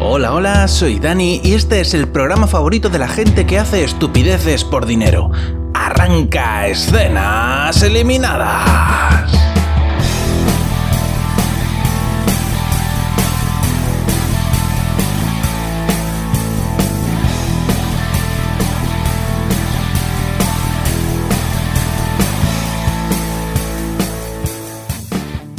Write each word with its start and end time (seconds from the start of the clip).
Hola, 0.00 0.32
hola, 0.32 0.68
soy 0.68 1.00
Dani 1.00 1.40
y 1.42 1.54
este 1.54 1.80
es 1.80 1.92
el 1.92 2.06
programa 2.06 2.46
favorito 2.46 2.88
de 2.88 3.00
la 3.00 3.08
gente 3.08 3.46
que 3.46 3.58
hace 3.58 3.82
estupideces 3.82 4.62
por 4.62 4.86
dinero. 4.86 5.32
Arranca 5.74 6.68
escenas 6.68 7.82
eliminadas. 7.82 9.32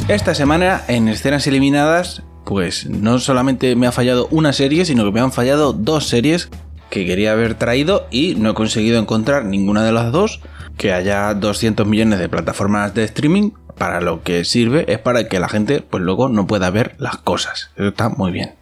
Esta 0.08 0.34
semana 0.34 0.80
en 0.88 1.08
escenas 1.08 1.46
eliminadas 1.46 2.22
pues 2.50 2.86
no 2.86 3.20
solamente 3.20 3.76
me 3.76 3.86
ha 3.86 3.92
fallado 3.92 4.26
una 4.32 4.52
serie, 4.52 4.84
sino 4.84 5.04
que 5.04 5.12
me 5.12 5.20
han 5.20 5.30
fallado 5.30 5.72
dos 5.72 6.08
series 6.08 6.50
que 6.90 7.06
quería 7.06 7.30
haber 7.30 7.54
traído 7.54 8.08
y 8.10 8.34
no 8.34 8.50
he 8.50 8.54
conseguido 8.54 8.98
encontrar 8.98 9.44
ninguna 9.44 9.84
de 9.84 9.92
las 9.92 10.10
dos, 10.10 10.40
que 10.76 10.92
haya 10.92 11.32
200 11.32 11.86
millones 11.86 12.18
de 12.18 12.28
plataformas 12.28 12.92
de 12.92 13.04
streaming, 13.04 13.52
para 13.78 14.00
lo 14.00 14.24
que 14.24 14.44
sirve 14.44 14.84
es 14.92 14.98
para 14.98 15.28
que 15.28 15.38
la 15.38 15.48
gente 15.48 15.80
pues 15.80 16.02
luego 16.02 16.28
no 16.28 16.48
pueda 16.48 16.70
ver 16.70 16.96
las 16.98 17.18
cosas. 17.18 17.70
Eso 17.76 17.86
está 17.86 18.08
muy 18.08 18.32
bien. 18.32 18.56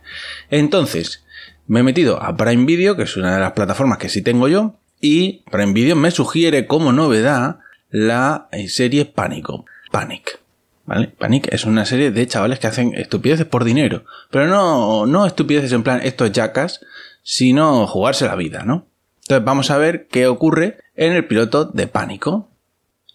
Entonces, 0.50 1.25
me 1.66 1.80
he 1.80 1.83
metido 1.83 2.23
a 2.23 2.36
Prime 2.36 2.66
Video, 2.66 2.95
que 2.95 3.05
es 3.05 3.16
una 3.16 3.36
de 3.36 3.41
las 3.41 3.52
plataformas 3.52 3.97
que 3.97 4.11
sí 4.11 4.20
tengo 4.20 4.48
yo, 4.48 4.75
y 5.00 5.45
Prime 5.50 5.73
Video 5.73 5.97
me 5.97 6.11
sugiere 6.11 6.66
como 6.66 6.92
novedad 6.92 7.61
la 7.89 8.50
serie 8.66 9.06
Pánico. 9.06 9.64
Panic. 9.91 10.41
¿Vale? 10.88 11.09
Panic 11.09 11.52
es 11.52 11.66
una 11.66 11.84
serie 11.84 12.10
de 12.10 12.27
chavales 12.27 12.59
que 12.59 12.66
hacen 12.66 12.95
estupideces 12.95 13.45
por 13.45 13.65
dinero. 13.65 14.05
Pero 14.30 14.47
no, 14.47 15.05
no 15.05 15.27
estupideces 15.27 15.70
en 15.72 15.83
plan 15.83 16.00
estos 16.03 16.33
yacas, 16.33 16.80
sino 17.22 17.86
jugarse 17.86 18.25
la 18.25 18.36
vida, 18.36 18.64
¿no? 18.64 18.86
Entonces 19.25 19.45
vamos 19.45 19.70
a 19.70 19.77
ver 19.77 20.08
qué 20.11 20.27
ocurre 20.27 20.78
en 20.97 21.12
el 21.12 21.27
piloto 21.27 21.67
de 21.67 21.89
Pánico. 21.89 22.48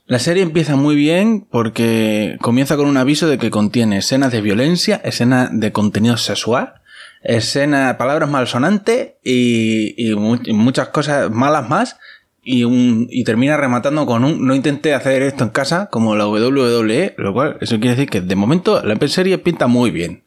La 0.06 0.20
serie 0.20 0.44
empieza 0.44 0.76
muy 0.76 0.96
bien 0.96 1.48
porque 1.50 2.38
comienza 2.42 2.78
con 2.78 2.86
un 2.86 2.98
aviso 2.98 3.28
de 3.28 3.40
que 3.40 3.50
contiene 3.50 3.98
escenas 3.98 4.32
de 4.32 4.42
violencia, 4.42 5.02
escenas 5.04 5.50
de 5.52 5.72
contenido 5.72 6.18
sexual, 6.18 6.76
escenas, 7.24 7.96
palabras 7.96 8.30
malsonantes 8.30 9.14
y, 9.24 9.96
y 9.98 10.14
muchas 10.14 10.90
cosas 10.90 11.32
malas 11.32 11.68
más 11.68 11.98
y, 12.44 12.64
un, 12.66 13.08
y 13.10 13.24
termina 13.24 13.58
rematando 13.58 14.06
con 14.06 14.24
un 14.24 14.46
no 14.46 14.54
intenté 14.54 14.94
hacer 14.94 15.22
esto 15.22 15.44
en 15.46 15.50
casa 15.50 15.88
como 15.90 16.16
la 16.16 16.28
WWE, 16.28 17.16
lo 17.18 17.34
cual 17.34 17.58
eso 17.62 17.80
quiere 17.80 17.96
decir 17.96 18.10
que 18.10 18.22
de 18.22 18.36
momento 18.36 18.84
la 18.84 18.96
serie 19.08 19.38
pinta 19.38 19.68
muy 19.68 19.92
bien. 19.92 20.24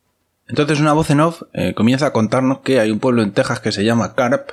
Entonces 0.49 0.81
una 0.81 0.93
voz 0.93 1.11
en 1.11 1.21
off 1.21 1.43
eh, 1.53 1.75
comienza 1.75 2.07
a 2.07 2.13
contarnos 2.13 2.61
que 2.61 2.81
hay 2.81 2.91
un 2.91 3.01
pueblo 3.01 3.23
en 3.23 3.33
Texas 3.33 3.61
que 3.61 3.73
se 3.73 3.85
llama 3.85 4.15
Carp, 4.15 4.51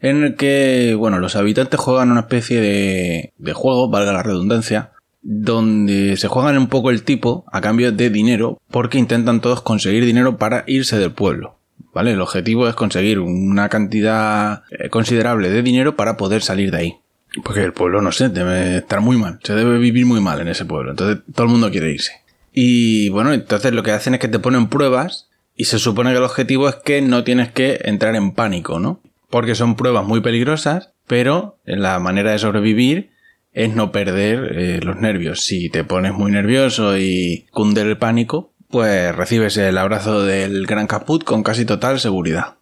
en 0.00 0.22
el 0.22 0.36
que, 0.36 0.94
bueno, 0.98 1.18
los 1.18 1.36
habitantes 1.36 1.80
juegan 1.80 2.10
una 2.10 2.20
especie 2.20 2.60
de, 2.60 3.32
de 3.38 3.52
juego, 3.52 3.88
valga 3.88 4.12
la 4.12 4.22
redundancia, 4.22 4.92
donde 5.22 6.16
se 6.16 6.28
juegan 6.28 6.58
un 6.58 6.68
poco 6.68 6.90
el 6.90 7.02
tipo 7.02 7.44
a 7.50 7.60
cambio 7.60 7.90
de 7.90 8.10
dinero, 8.10 8.60
porque 8.70 8.98
intentan 8.98 9.40
todos 9.40 9.62
conseguir 9.62 10.04
dinero 10.04 10.36
para 10.36 10.64
irse 10.66 10.98
del 10.98 11.12
pueblo. 11.12 11.56
¿Vale? 11.94 12.12
El 12.12 12.20
objetivo 12.20 12.68
es 12.68 12.74
conseguir 12.74 13.20
una 13.20 13.68
cantidad 13.68 14.64
eh, 14.70 14.88
considerable 14.90 15.50
de 15.50 15.62
dinero 15.62 15.96
para 15.96 16.16
poder 16.16 16.42
salir 16.42 16.70
de 16.70 16.76
ahí. 16.76 16.96
Porque 17.42 17.62
el 17.62 17.72
pueblo, 17.72 18.00
no 18.00 18.12
sé, 18.12 18.28
debe 18.28 18.78
estar 18.78 19.00
muy 19.00 19.16
mal. 19.16 19.40
Se 19.42 19.54
debe 19.54 19.78
vivir 19.78 20.06
muy 20.06 20.20
mal 20.20 20.40
en 20.40 20.48
ese 20.48 20.64
pueblo. 20.64 20.90
Entonces 20.90 21.22
todo 21.32 21.46
el 21.46 21.52
mundo 21.52 21.70
quiere 21.70 21.90
irse. 21.90 22.12
Y 22.52 23.08
bueno, 23.08 23.32
entonces 23.32 23.72
lo 23.72 23.82
que 23.82 23.90
hacen 23.90 24.14
es 24.14 24.20
que 24.20 24.28
te 24.28 24.38
ponen 24.38 24.68
pruebas 24.68 25.28
y 25.56 25.64
se 25.64 25.78
supone 25.78 26.10
que 26.10 26.18
el 26.18 26.22
objetivo 26.22 26.68
es 26.68 26.76
que 26.76 27.02
no 27.02 27.24
tienes 27.24 27.50
que 27.50 27.80
entrar 27.84 28.14
en 28.14 28.32
pánico, 28.32 28.78
¿no? 28.78 29.00
Porque 29.30 29.56
son 29.56 29.74
pruebas 29.74 30.06
muy 30.06 30.20
peligrosas, 30.20 30.92
pero 31.08 31.58
la 31.64 31.98
manera 31.98 32.30
de 32.30 32.38
sobrevivir 32.38 33.10
es 33.52 33.74
no 33.74 33.90
perder 33.90 34.56
eh, 34.56 34.80
los 34.82 34.96
nervios. 34.96 35.40
Si 35.40 35.70
te 35.70 35.84
pones 35.84 36.12
muy 36.12 36.30
nervioso 36.30 36.96
y 36.96 37.46
cunde 37.50 37.82
el 37.82 37.96
pánico, 37.96 38.53
pues 38.74 39.14
recibes 39.14 39.56
el 39.56 39.78
abrazo 39.78 40.24
del 40.24 40.66
gran 40.66 40.88
caput 40.88 41.22
con 41.22 41.44
casi 41.44 41.64
total 41.64 42.00
seguridad. 42.00 42.54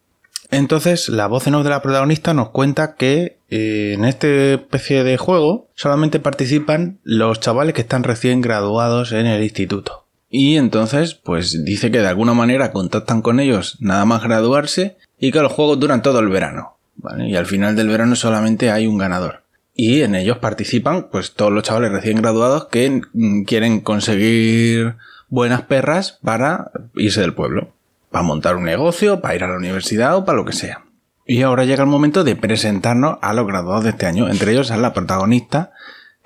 Entonces, 0.50 1.08
la 1.08 1.26
voz 1.26 1.46
en 1.46 1.54
off 1.54 1.64
de 1.64 1.70
la 1.70 1.80
protagonista 1.80 2.34
nos 2.34 2.50
cuenta 2.50 2.96
que 2.96 3.38
eh, 3.48 3.94
en 3.94 4.04
esta 4.04 4.26
especie 4.28 5.04
de 5.04 5.16
juego 5.16 5.70
solamente 5.74 6.20
participan 6.20 6.98
los 7.02 7.40
chavales 7.40 7.72
que 7.72 7.80
están 7.80 8.02
recién 8.04 8.42
graduados 8.42 9.12
en 9.12 9.24
el 9.24 9.42
instituto. 9.42 10.04
Y 10.28 10.58
entonces, 10.58 11.14
pues 11.14 11.64
dice 11.64 11.90
que 11.90 12.00
de 12.00 12.08
alguna 12.08 12.34
manera 12.34 12.72
contactan 12.72 13.22
con 13.22 13.40
ellos 13.40 13.78
nada 13.80 14.04
más 14.04 14.22
graduarse 14.22 14.98
y 15.18 15.32
que 15.32 15.40
los 15.40 15.52
juegos 15.52 15.80
duran 15.80 16.02
todo 16.02 16.18
el 16.18 16.28
verano. 16.28 16.76
Y 17.20 17.36
al 17.36 17.46
final 17.46 17.74
del 17.74 17.88
verano 17.88 18.16
solamente 18.16 18.70
hay 18.70 18.86
un 18.86 18.98
ganador. 18.98 19.44
Y 19.74 20.02
en 20.02 20.14
ellos 20.14 20.36
participan 20.36 21.08
pues 21.10 21.32
todos 21.32 21.52
los 21.52 21.62
chavales 21.62 21.90
recién 21.90 22.18
graduados 22.18 22.66
que 22.66 23.00
mm, 23.14 23.44
quieren 23.44 23.80
conseguir 23.80 24.96
buenas 25.32 25.62
perras 25.62 26.18
para 26.22 26.70
irse 26.94 27.22
del 27.22 27.32
pueblo, 27.32 27.72
para 28.10 28.22
montar 28.22 28.54
un 28.56 28.64
negocio, 28.64 29.22
para 29.22 29.34
ir 29.34 29.42
a 29.42 29.48
la 29.48 29.56
universidad 29.56 30.14
o 30.14 30.26
para 30.26 30.36
lo 30.36 30.44
que 30.44 30.52
sea. 30.52 30.84
Y 31.26 31.40
ahora 31.40 31.64
llega 31.64 31.84
el 31.84 31.88
momento 31.88 32.22
de 32.22 32.36
presentarnos 32.36 33.16
a 33.22 33.32
los 33.32 33.46
graduados 33.46 33.84
de 33.84 33.90
este 33.90 34.04
año, 34.04 34.28
entre 34.28 34.52
ellos 34.52 34.70
a 34.70 34.76
la 34.76 34.92
protagonista, 34.92 35.72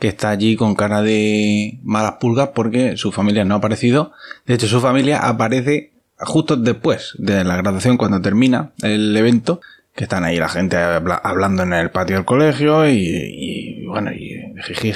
que 0.01 0.09
está 0.09 0.31
allí 0.31 0.57
con 0.57 0.75
cara 0.75 1.03
de 1.03 1.79
malas 1.85 2.15
pulgas 2.15 2.49
porque 2.49 2.97
su 2.97 3.13
familia 3.13 3.45
no 3.45 3.55
ha 3.55 3.59
aparecido. 3.59 4.11
De 4.45 4.55
hecho, 4.55 4.67
su 4.67 4.81
familia 4.81 5.21
aparece 5.21 5.93
justo 6.19 6.57
después 6.57 7.15
de 7.19 7.45
la 7.45 7.57
graduación, 7.57 7.99
cuando 7.99 8.21
termina 8.21 8.73
el 8.83 9.17
evento, 9.17 9.61
que 9.95 10.03
están 10.03 10.25
ahí 10.25 10.37
la 10.37 10.49
gente 10.49 10.77
hablando 10.77 11.63
en 11.63 11.73
el 11.75 11.91
patio 11.91 12.17
del 12.17 12.25
colegio 12.25 12.89
y, 12.89 13.87
bueno, 13.87 14.11
y 14.13 14.53
jiji. 14.65 14.93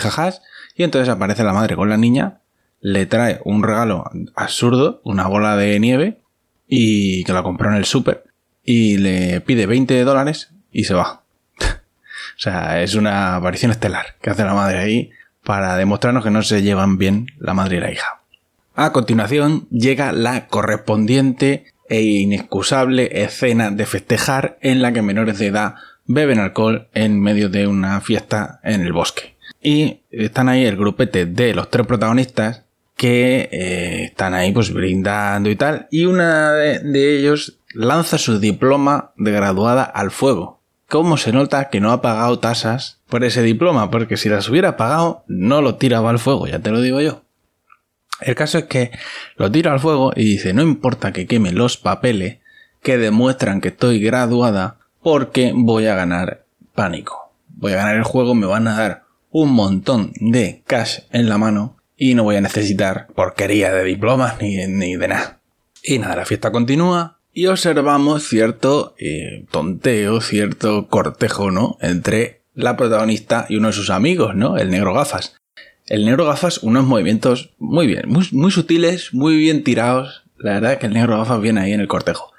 Y 0.74 0.82
entonces 0.82 1.08
aparece 1.08 1.44
la 1.44 1.52
madre 1.52 1.76
con 1.76 1.88
la 1.88 1.96
niña 1.96 2.39
le 2.80 3.06
trae 3.06 3.40
un 3.44 3.62
regalo 3.62 4.04
absurdo, 4.34 5.00
una 5.04 5.26
bola 5.26 5.56
de 5.56 5.78
nieve, 5.80 6.20
y 6.66 7.24
que 7.24 7.32
la 7.32 7.42
compró 7.42 7.70
en 7.70 7.76
el 7.76 7.84
súper, 7.84 8.24
y 8.64 8.98
le 8.98 9.40
pide 9.40 9.66
20 9.66 10.02
dólares 10.04 10.50
y 10.72 10.84
se 10.84 10.94
va. 10.94 11.22
o 11.60 12.38
sea, 12.38 12.82
es 12.82 12.94
una 12.94 13.36
aparición 13.36 13.70
estelar 13.70 14.16
que 14.20 14.30
hace 14.30 14.44
la 14.44 14.54
madre 14.54 14.78
ahí 14.78 15.10
para 15.44 15.76
demostrarnos 15.76 16.24
que 16.24 16.30
no 16.30 16.42
se 16.42 16.62
llevan 16.62 16.98
bien 16.98 17.26
la 17.38 17.54
madre 17.54 17.78
y 17.78 17.80
la 17.80 17.92
hija. 17.92 18.20
A 18.74 18.92
continuación 18.92 19.66
llega 19.70 20.12
la 20.12 20.46
correspondiente 20.46 21.64
e 21.88 22.02
inexcusable 22.02 23.24
escena 23.24 23.70
de 23.70 23.84
festejar 23.84 24.58
en 24.62 24.80
la 24.80 24.92
que 24.92 25.02
menores 25.02 25.38
de 25.38 25.48
edad 25.48 25.74
beben 26.06 26.38
alcohol 26.38 26.88
en 26.94 27.20
medio 27.20 27.48
de 27.48 27.66
una 27.66 28.00
fiesta 28.00 28.60
en 28.62 28.82
el 28.82 28.92
bosque. 28.92 29.36
Y 29.60 30.02
están 30.10 30.48
ahí 30.48 30.64
el 30.64 30.76
grupete 30.76 31.26
de 31.26 31.54
los 31.54 31.70
tres 31.70 31.86
protagonistas 31.86 32.64
que 33.00 33.48
eh, 33.50 34.04
están 34.04 34.34
ahí 34.34 34.52
pues 34.52 34.74
brindando 34.74 35.48
y 35.48 35.56
tal. 35.56 35.88
Y 35.90 36.04
una 36.04 36.52
de, 36.52 37.18
ellos 37.18 37.58
lanza 37.72 38.18
su 38.18 38.38
diploma 38.38 39.12
de 39.16 39.32
graduada 39.32 39.84
al 39.84 40.10
fuego. 40.10 40.60
¿Cómo 40.86 41.16
se 41.16 41.32
nota 41.32 41.70
que 41.70 41.80
no 41.80 41.92
ha 41.92 42.02
pagado 42.02 42.40
tasas 42.40 43.00
por 43.08 43.24
ese 43.24 43.40
diploma? 43.40 43.90
Porque 43.90 44.18
si 44.18 44.28
las 44.28 44.50
hubiera 44.50 44.76
pagado, 44.76 45.24
no 45.28 45.62
lo 45.62 45.76
tiraba 45.76 46.10
al 46.10 46.18
fuego, 46.18 46.46
ya 46.46 46.58
te 46.58 46.70
lo 46.70 46.82
digo 46.82 47.00
yo. 47.00 47.22
El 48.20 48.34
caso 48.34 48.58
es 48.58 48.64
que 48.64 48.90
lo 49.36 49.50
tira 49.50 49.72
al 49.72 49.80
fuego 49.80 50.12
y 50.14 50.24
dice, 50.24 50.52
no 50.52 50.60
importa 50.60 51.10
que 51.14 51.26
queme 51.26 51.52
los 51.52 51.78
papeles 51.78 52.40
que 52.82 52.98
demuestran 52.98 53.62
que 53.62 53.68
estoy 53.68 53.98
graduada 54.00 54.76
porque 55.02 55.52
voy 55.56 55.86
a 55.86 55.94
ganar 55.94 56.44
pánico. 56.74 57.32
Voy 57.48 57.72
a 57.72 57.76
ganar 57.76 57.96
el 57.96 58.04
juego, 58.04 58.34
me 58.34 58.44
van 58.44 58.68
a 58.68 58.76
dar 58.76 59.04
un 59.30 59.52
montón 59.52 60.12
de 60.20 60.62
cash 60.66 60.98
en 61.12 61.30
la 61.30 61.38
mano 61.38 61.79
y 62.02 62.14
no 62.14 62.24
voy 62.24 62.36
a 62.36 62.40
necesitar 62.40 63.08
porquería 63.14 63.74
de 63.74 63.84
diplomas 63.84 64.40
ni, 64.40 64.56
ni 64.66 64.96
de 64.96 65.06
nada. 65.06 65.40
Y 65.82 65.98
nada, 65.98 66.16
la 66.16 66.24
fiesta 66.24 66.50
continúa 66.50 67.18
y 67.34 67.46
observamos 67.46 68.26
cierto 68.26 68.94
eh, 68.98 69.44
tonteo, 69.50 70.22
cierto 70.22 70.88
cortejo, 70.88 71.50
¿no? 71.50 71.76
Entre 71.82 72.40
la 72.54 72.78
protagonista 72.78 73.44
y 73.50 73.56
uno 73.56 73.66
de 73.66 73.74
sus 73.74 73.90
amigos, 73.90 74.34
¿no? 74.34 74.56
El 74.56 74.70
negro 74.70 74.94
gafas. 74.94 75.36
El 75.88 76.06
negro 76.06 76.24
gafas, 76.24 76.62
unos 76.62 76.86
movimientos 76.86 77.50
muy 77.58 77.86
bien, 77.86 78.08
muy, 78.08 78.26
muy 78.32 78.50
sutiles, 78.50 79.12
muy 79.12 79.36
bien 79.36 79.62
tirados. 79.62 80.24
La 80.38 80.54
verdad 80.54 80.72
es 80.72 80.78
que 80.78 80.86
el 80.86 80.94
negro 80.94 81.18
gafas 81.18 81.42
viene 81.42 81.60
ahí 81.60 81.74
en 81.74 81.80
el 81.80 81.88
cortejo. 81.88 82.32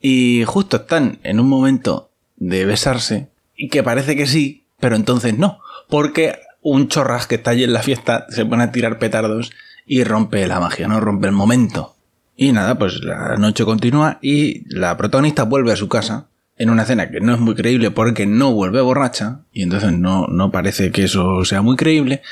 Y 0.00 0.42
justo 0.44 0.78
están 0.78 1.20
en 1.22 1.38
un 1.38 1.48
momento 1.48 2.10
de 2.34 2.64
besarse 2.64 3.28
y 3.56 3.68
que 3.68 3.84
parece 3.84 4.16
que 4.16 4.26
sí, 4.26 4.64
pero 4.80 4.96
entonces 4.96 5.38
no. 5.38 5.60
Porque 5.88 6.34
un 6.64 6.88
chorras 6.88 7.26
que 7.26 7.36
está 7.36 7.50
allí 7.50 7.62
en 7.62 7.74
la 7.74 7.82
fiesta 7.82 8.26
se 8.30 8.44
pone 8.44 8.64
a 8.64 8.72
tirar 8.72 8.98
petardos 8.98 9.52
y 9.86 10.02
rompe 10.02 10.46
la 10.48 10.60
magia, 10.60 10.88
¿no? 10.88 10.98
Rompe 10.98 11.26
el 11.26 11.32
momento. 11.32 11.94
Y 12.36 12.52
nada, 12.52 12.76
pues 12.76 13.04
la 13.04 13.36
noche 13.36 13.64
continúa 13.64 14.18
y 14.22 14.64
la 14.74 14.96
protagonista 14.96 15.44
vuelve 15.44 15.72
a 15.72 15.76
su 15.76 15.88
casa 15.88 16.26
en 16.56 16.70
una 16.70 16.82
escena 16.82 17.10
que 17.10 17.20
no 17.20 17.34
es 17.34 17.38
muy 17.38 17.54
creíble 17.54 17.90
porque 17.90 18.26
no 18.26 18.52
vuelve 18.52 18.80
borracha 18.80 19.40
y 19.52 19.62
entonces 19.62 19.92
no, 19.92 20.26
no 20.26 20.50
parece 20.50 20.90
que 20.90 21.04
eso 21.04 21.44
sea 21.44 21.60
muy 21.60 21.76
creíble. 21.76 22.22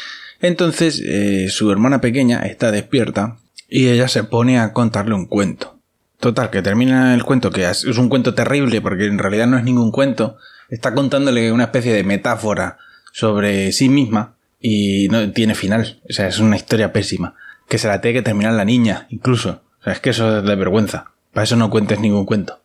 Entonces 0.40 1.00
eh, 1.04 1.48
su 1.50 1.70
hermana 1.70 2.00
pequeña 2.00 2.40
está 2.40 2.72
despierta 2.72 3.36
y 3.68 3.88
ella 3.88 4.08
se 4.08 4.24
pone 4.24 4.58
a 4.58 4.72
contarle 4.72 5.14
un 5.14 5.26
cuento. 5.26 5.78
Total, 6.18 6.50
que 6.50 6.62
termina 6.62 7.14
el 7.14 7.24
cuento, 7.24 7.50
que 7.50 7.68
es 7.68 7.84
un 7.84 8.08
cuento 8.08 8.32
terrible, 8.32 8.80
porque 8.80 9.06
en 9.06 9.18
realidad 9.18 9.46
no 9.46 9.58
es 9.58 9.64
ningún 9.64 9.90
cuento. 9.90 10.36
Está 10.70 10.94
contándole 10.94 11.52
una 11.52 11.64
especie 11.64 11.92
de 11.92 12.04
metáfora 12.04 12.78
sobre 13.12 13.70
sí 13.72 13.88
misma 13.88 14.34
y 14.60 15.08
no 15.08 15.30
tiene 15.32 15.54
final. 15.54 16.00
O 16.08 16.12
sea, 16.12 16.26
es 16.26 16.38
una 16.38 16.56
historia 16.56 16.92
pésima. 16.92 17.34
Que 17.68 17.78
se 17.78 17.88
la 17.88 18.00
tiene 18.00 18.18
que 18.18 18.22
terminar 18.22 18.54
la 18.54 18.64
niña, 18.64 19.06
incluso. 19.10 19.62
O 19.80 19.84
sea, 19.84 19.92
es 19.92 20.00
que 20.00 20.10
eso 20.10 20.38
es 20.38 20.44
de 20.44 20.56
vergüenza. 20.56 21.12
Para 21.32 21.44
eso 21.44 21.56
no 21.56 21.70
cuentes 21.70 22.00
ningún 22.00 22.26
cuento. 22.26 22.60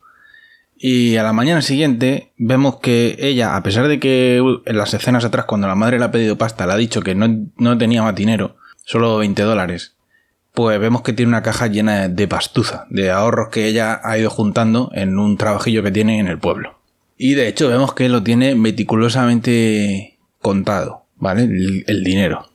Y 0.79 1.17
a 1.17 1.23
la 1.23 1.33
mañana 1.33 1.61
siguiente 1.61 2.33
vemos 2.38 2.77
que 2.77 3.15
ella, 3.19 3.55
a 3.55 3.63
pesar 3.63 3.88
de 3.88 3.99
que 3.99 4.38
en 4.38 4.77
las 4.77 4.94
escenas 4.94 5.25
atrás, 5.25 5.45
cuando 5.45 5.67
la 5.67 5.75
madre 5.75 5.97
le 5.97 6.05
ha 6.05 6.11
pedido 6.11 6.38
pasta, 6.38 6.67
le 6.67 6.73
ha 6.73 6.77
dicho 6.77 7.01
que 7.01 7.15
no, 7.15 7.27
no 7.57 7.77
tenía 7.77 8.03
más 8.03 8.13
dinero, 8.13 8.57
solo 8.85 9.17
20 9.17 9.41
dólares, 9.41 9.95
pues 10.53 10.79
vemos 10.79 11.01
que 11.01 11.13
tiene 11.13 11.29
una 11.29 11.41
caja 11.41 11.67
llena 11.67 12.07
de 12.09 12.27
pastuza, 12.27 12.85
de 12.89 13.09
ahorros 13.09 13.49
que 13.49 13.67
ella 13.67 13.99
ha 14.03 14.17
ido 14.19 14.29
juntando 14.29 14.91
en 14.94 15.17
un 15.17 15.38
trabajillo 15.38 15.81
que 15.81 15.91
tiene 15.91 16.19
en 16.19 16.27
el 16.27 16.38
pueblo. 16.38 16.79
Y 17.17 17.33
de 17.33 17.47
hecho 17.47 17.69
vemos 17.69 17.94
que 17.95 18.09
lo 18.09 18.21
tiene 18.21 18.53
meticulosamente 18.53 20.16
contado, 20.47 21.03
¿vale? 21.17 21.44
El, 21.44 22.03
dinero. 22.05 22.47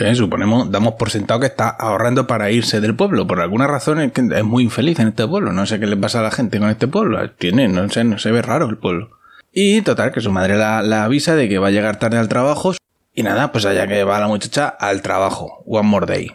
¿Eh? 0.00 0.14
Suponemos, 0.16 0.72
damos 0.72 0.94
por 0.94 1.10
sentado 1.10 1.38
que 1.38 1.46
está 1.46 1.68
ahorrando 1.68 2.26
para 2.26 2.50
irse 2.50 2.80
del 2.80 2.96
pueblo. 2.96 3.28
Por 3.28 3.40
alguna 3.40 3.68
razón 3.68 4.00
es 4.00 4.10
que 4.10 4.22
es 4.34 4.44
muy 4.44 4.64
infeliz 4.64 4.98
en 4.98 5.08
este 5.08 5.24
pueblo. 5.28 5.52
No 5.52 5.66
sé 5.66 5.78
qué 5.78 5.86
le 5.86 5.96
pasa 5.96 6.18
a 6.18 6.22
la 6.22 6.32
gente 6.32 6.58
con 6.58 6.68
este 6.68 6.88
pueblo. 6.88 7.30
Tiene, 7.30 7.68
no 7.68 7.88
sé, 7.88 8.02
no 8.02 8.18
se 8.18 8.32
ve 8.32 8.42
raro 8.42 8.68
el 8.68 8.78
pueblo. 8.78 9.10
Y 9.52 9.82
total, 9.82 10.10
que 10.10 10.20
su 10.20 10.32
madre 10.32 10.56
la, 10.56 10.82
la 10.82 11.04
avisa 11.04 11.36
de 11.36 11.48
que 11.48 11.58
va 11.58 11.68
a 11.68 11.70
llegar 11.70 12.00
tarde 12.00 12.18
al 12.18 12.28
trabajo. 12.28 12.74
Y 13.14 13.22
nada, 13.22 13.52
pues 13.52 13.64
allá 13.66 13.86
que 13.86 14.02
va 14.02 14.18
la 14.18 14.26
muchacha 14.26 14.66
al 14.66 15.00
trabajo. 15.00 15.62
One 15.64 15.88
more 15.88 16.06
day. 16.06 16.32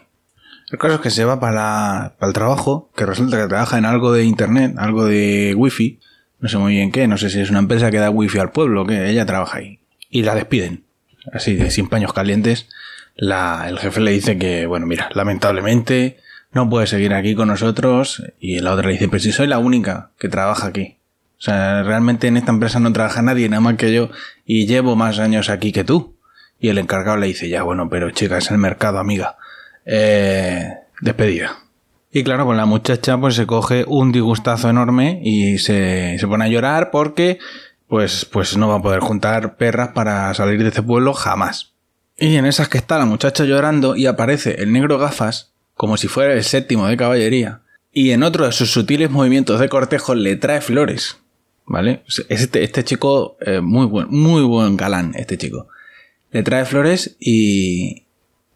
El 0.70 0.78
caso 0.78 0.94
es 0.94 1.00
que 1.02 1.10
se 1.10 1.26
va 1.26 1.38
para, 1.38 2.14
para 2.18 2.28
el 2.28 2.32
trabajo, 2.32 2.90
que 2.96 3.04
resulta 3.04 3.36
que 3.36 3.46
trabaja 3.46 3.76
en 3.76 3.84
algo 3.84 4.10
de 4.10 4.24
internet, 4.24 4.74
algo 4.78 5.04
de 5.04 5.54
wifi. 5.54 6.00
No 6.40 6.48
sé 6.48 6.56
muy 6.56 6.72
bien 6.72 6.90
qué, 6.90 7.06
no 7.06 7.18
sé 7.18 7.28
si 7.28 7.40
es 7.40 7.50
una 7.50 7.58
empresa 7.58 7.90
que 7.90 7.98
da 7.98 8.08
wifi 8.08 8.38
al 8.38 8.52
pueblo, 8.52 8.86
que 8.86 9.10
ella 9.10 9.26
trabaja 9.26 9.58
ahí. 9.58 9.81
Y 10.12 10.22
la 10.22 10.36
despiden. 10.36 10.84
Así 11.32 11.56
de 11.56 11.72
sin 11.72 11.88
paños 11.88 12.12
calientes 12.12 12.68
la, 13.16 13.66
el 13.68 13.78
jefe 13.78 14.00
le 14.00 14.12
dice 14.12 14.38
que, 14.38 14.66
bueno, 14.66 14.86
mira, 14.86 15.10
lamentablemente 15.14 16.18
no 16.52 16.68
puede 16.68 16.86
seguir 16.86 17.14
aquí 17.14 17.34
con 17.34 17.48
nosotros. 17.48 18.22
Y 18.40 18.60
la 18.60 18.72
otra 18.72 18.86
le 18.86 18.94
dice, 18.94 19.08
pero 19.08 19.20
si 19.20 19.32
soy 19.32 19.46
la 19.46 19.58
única 19.58 20.10
que 20.18 20.28
trabaja 20.28 20.68
aquí. 20.68 20.98
O 21.38 21.44
sea, 21.44 21.82
realmente 21.82 22.28
en 22.28 22.36
esta 22.36 22.52
empresa 22.52 22.78
no 22.78 22.92
trabaja 22.92 23.20
nadie, 23.20 23.48
nada 23.48 23.60
más 23.60 23.76
que 23.76 23.92
yo, 23.92 24.10
y 24.46 24.66
llevo 24.66 24.94
más 24.94 25.18
años 25.18 25.50
aquí 25.50 25.72
que 25.72 25.84
tú. 25.84 26.16
Y 26.60 26.68
el 26.68 26.78
encargado 26.78 27.16
le 27.16 27.26
dice, 27.26 27.48
ya, 27.48 27.64
bueno, 27.64 27.88
pero 27.90 28.10
chica, 28.12 28.38
es 28.38 28.50
el 28.50 28.58
mercado, 28.58 28.98
amiga. 28.98 29.36
Eh, 29.84 30.68
despedida. 31.00 31.58
Y 32.12 32.22
claro, 32.22 32.44
pues 32.44 32.56
la 32.56 32.66
muchacha 32.66 33.18
pues 33.18 33.34
se 33.34 33.46
coge 33.46 33.84
un 33.88 34.12
disgustazo 34.12 34.68
enorme 34.68 35.20
y 35.24 35.58
se, 35.58 36.18
se 36.18 36.26
pone 36.28 36.44
a 36.44 36.48
llorar 36.48 36.90
porque 36.92 37.38
pues, 37.92 38.24
pues 38.24 38.56
no 38.56 38.68
va 38.68 38.76
a 38.76 38.80
poder 38.80 39.00
juntar 39.00 39.58
perras 39.58 39.88
para 39.88 40.32
salir 40.32 40.62
de 40.62 40.70
este 40.70 40.80
pueblo 40.80 41.12
jamás. 41.12 41.74
Y 42.16 42.36
en 42.36 42.46
esas 42.46 42.70
que 42.70 42.78
está 42.78 42.96
la 42.96 43.04
muchacha 43.04 43.44
llorando 43.44 43.96
y 43.96 44.06
aparece 44.06 44.62
el 44.62 44.72
negro 44.72 44.96
gafas, 44.96 45.52
como 45.74 45.98
si 45.98 46.08
fuera 46.08 46.32
el 46.32 46.42
séptimo 46.42 46.86
de 46.86 46.96
caballería, 46.96 47.60
y 47.92 48.12
en 48.12 48.22
otro 48.22 48.46
de 48.46 48.52
sus 48.52 48.70
sutiles 48.70 49.10
movimientos 49.10 49.60
de 49.60 49.68
cortejo 49.68 50.14
le 50.14 50.36
trae 50.36 50.62
flores. 50.62 51.18
¿Vale? 51.66 52.02
Este, 52.30 52.64
este 52.64 52.82
chico, 52.82 53.36
eh, 53.44 53.60
muy 53.60 53.84
buen, 53.84 54.08
muy 54.08 54.40
buen 54.42 54.78
galán, 54.78 55.12
este 55.14 55.36
chico. 55.36 55.68
Le 56.30 56.42
trae 56.42 56.64
flores 56.64 57.18
y, 57.20 58.04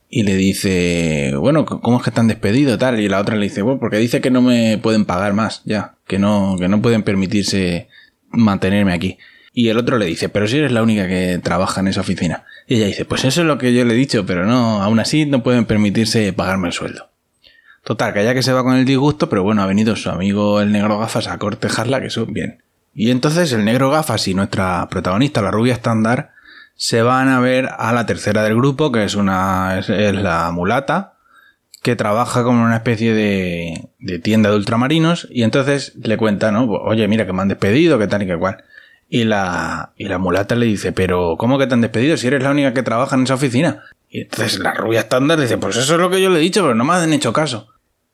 y 0.09 0.23
le 0.23 0.35
dice, 0.35 1.35
bueno, 1.37 1.67
¿cómo 1.67 1.99
es 1.99 2.05
que 2.05 2.09
están 2.09 2.29
despedido 2.29 2.79
tal? 2.79 3.01
Y 3.01 3.09
la 3.11 3.21
otra 3.21 3.37
le 3.37 3.45
dice, 3.45 3.61
bueno, 3.61 3.81
porque 3.81 3.99
dice 3.99 4.23
que 4.23 4.31
no 4.31 4.41
me 4.41 4.79
pueden 4.79 5.05
pagar 5.05 5.35
más, 5.35 5.61
ya, 5.67 5.97
que 6.07 6.19
no, 6.19 6.57
que 6.59 6.69
no 6.69 6.81
pueden 6.81 7.03
permitirse 7.03 7.89
mantenerme 8.31 8.93
aquí. 8.93 9.19
Y 9.53 9.69
el 9.69 9.79
otro 9.79 9.99
le 9.99 10.07
dice, 10.07 10.29
pero 10.29 10.47
si 10.47 10.59
eres 10.59 10.73
la 10.73 10.83
única 10.83 11.09
que 11.09 11.41
trabaja 11.43 11.81
en 11.81 11.89
esa 11.89 12.03
oficina. 12.03 12.45
Y 12.67 12.77
ella 12.77 12.87
dice, 12.87 13.05
pues 13.05 13.25
eso 13.25 13.41
es 13.41 13.47
lo 13.47 13.57
que 13.57 13.73
yo 13.73 13.85
le 13.85 13.95
he 13.95 13.97
dicho, 13.97 14.27
pero 14.27 14.45
no, 14.45 14.83
aún 14.83 15.01
así 15.01 15.25
no 15.25 15.43
pueden 15.43 15.65
permitirse 15.65 16.33
pagarme 16.33 16.69
el 16.69 16.75
sueldo. 16.75 17.09
Total, 17.83 18.13
que 18.13 18.25
ya 18.25 18.35
que 18.35 18.43
se 18.43 18.53
va 18.53 18.65
con 18.65 18.75
el 18.75 18.85
disgusto, 18.85 19.29
pero 19.29 19.45
bueno, 19.45 19.63
ha 19.63 19.67
venido 19.67 19.95
su 19.97 20.11
amigo 20.11 20.61
el 20.61 20.73
negro 20.73 20.99
gafas 20.99 21.29
a 21.29 21.39
cortejarla, 21.39 22.01
que 22.01 22.09
eso, 22.09 22.27
bien. 22.27 22.63
Y 22.95 23.11
entonces 23.11 23.53
el 23.53 23.65
negro 23.65 23.91
gafas 23.91 24.27
y 24.27 24.35
nuestra 24.35 24.89
protagonista, 24.91 25.41
la 25.41 25.51
rubia 25.51 25.75
estándar, 25.75 26.33
se 26.75 27.03
van 27.03 27.29
a 27.29 27.41
ver 27.41 27.69
a 27.79 27.93
la 27.93 28.05
tercera 28.05 28.43
del 28.43 28.57
grupo, 28.57 28.91
que 28.91 29.05
es 29.05 29.15
una, 29.15 29.79
es, 29.79 29.89
la 29.89 30.51
mulata, 30.51 31.15
que 31.87 31.95
trabaja 31.95 32.43
como 32.43 32.65
una 32.65 32.75
especie 32.75 33.15
de, 33.15 33.91
de 34.01 34.19
tienda 34.19 34.51
de 34.51 34.57
ultramarinos, 34.57 35.29
y 35.31 35.45
entonces 35.45 35.93
le 36.03 36.17
cuenta, 36.17 36.51
¿no? 36.51 36.65
Oye, 36.65 37.07
mira 37.07 37.27
que 37.27 37.33
me 37.33 37.43
han 37.43 37.47
despedido, 37.47 37.97
que 37.97 38.09
tal 38.09 38.25
y 38.25 38.27
que 38.27 38.37
cual. 38.37 38.65
Y 39.09 39.23
la, 39.23 39.93
y 39.97 40.07
la 40.07 40.19
mulata 40.19 40.57
le 40.57 40.67
dice, 40.67 40.91
pero 40.91 41.37
¿cómo 41.39 41.61
que 41.61 41.69
te 41.69 41.75
han 41.75 41.83
despedido 41.83 42.17
si 42.17 42.27
eres 42.27 42.43
la 42.43 42.51
única 42.51 42.75
que 42.75 42.83
trabaja 42.83 43.15
en 43.15 43.23
esa 43.23 43.35
oficina? 43.35 43.85
Y 44.11 44.23
entonces 44.23 44.59
la 44.59 44.75
rubia 44.75 44.99
estándar 44.99 45.39
dice, 45.39 45.59
pues 45.59 45.77
eso 45.77 45.95
es 45.95 46.01
lo 46.01 46.11
que 46.11 46.21
yo 46.21 46.29
le 46.29 46.41
he 46.41 46.43
dicho, 46.43 46.63
pero 46.63 46.75
no 46.75 46.83
me 46.83 46.95
han 46.95 47.13
hecho 47.13 47.33
caso. 47.33 47.69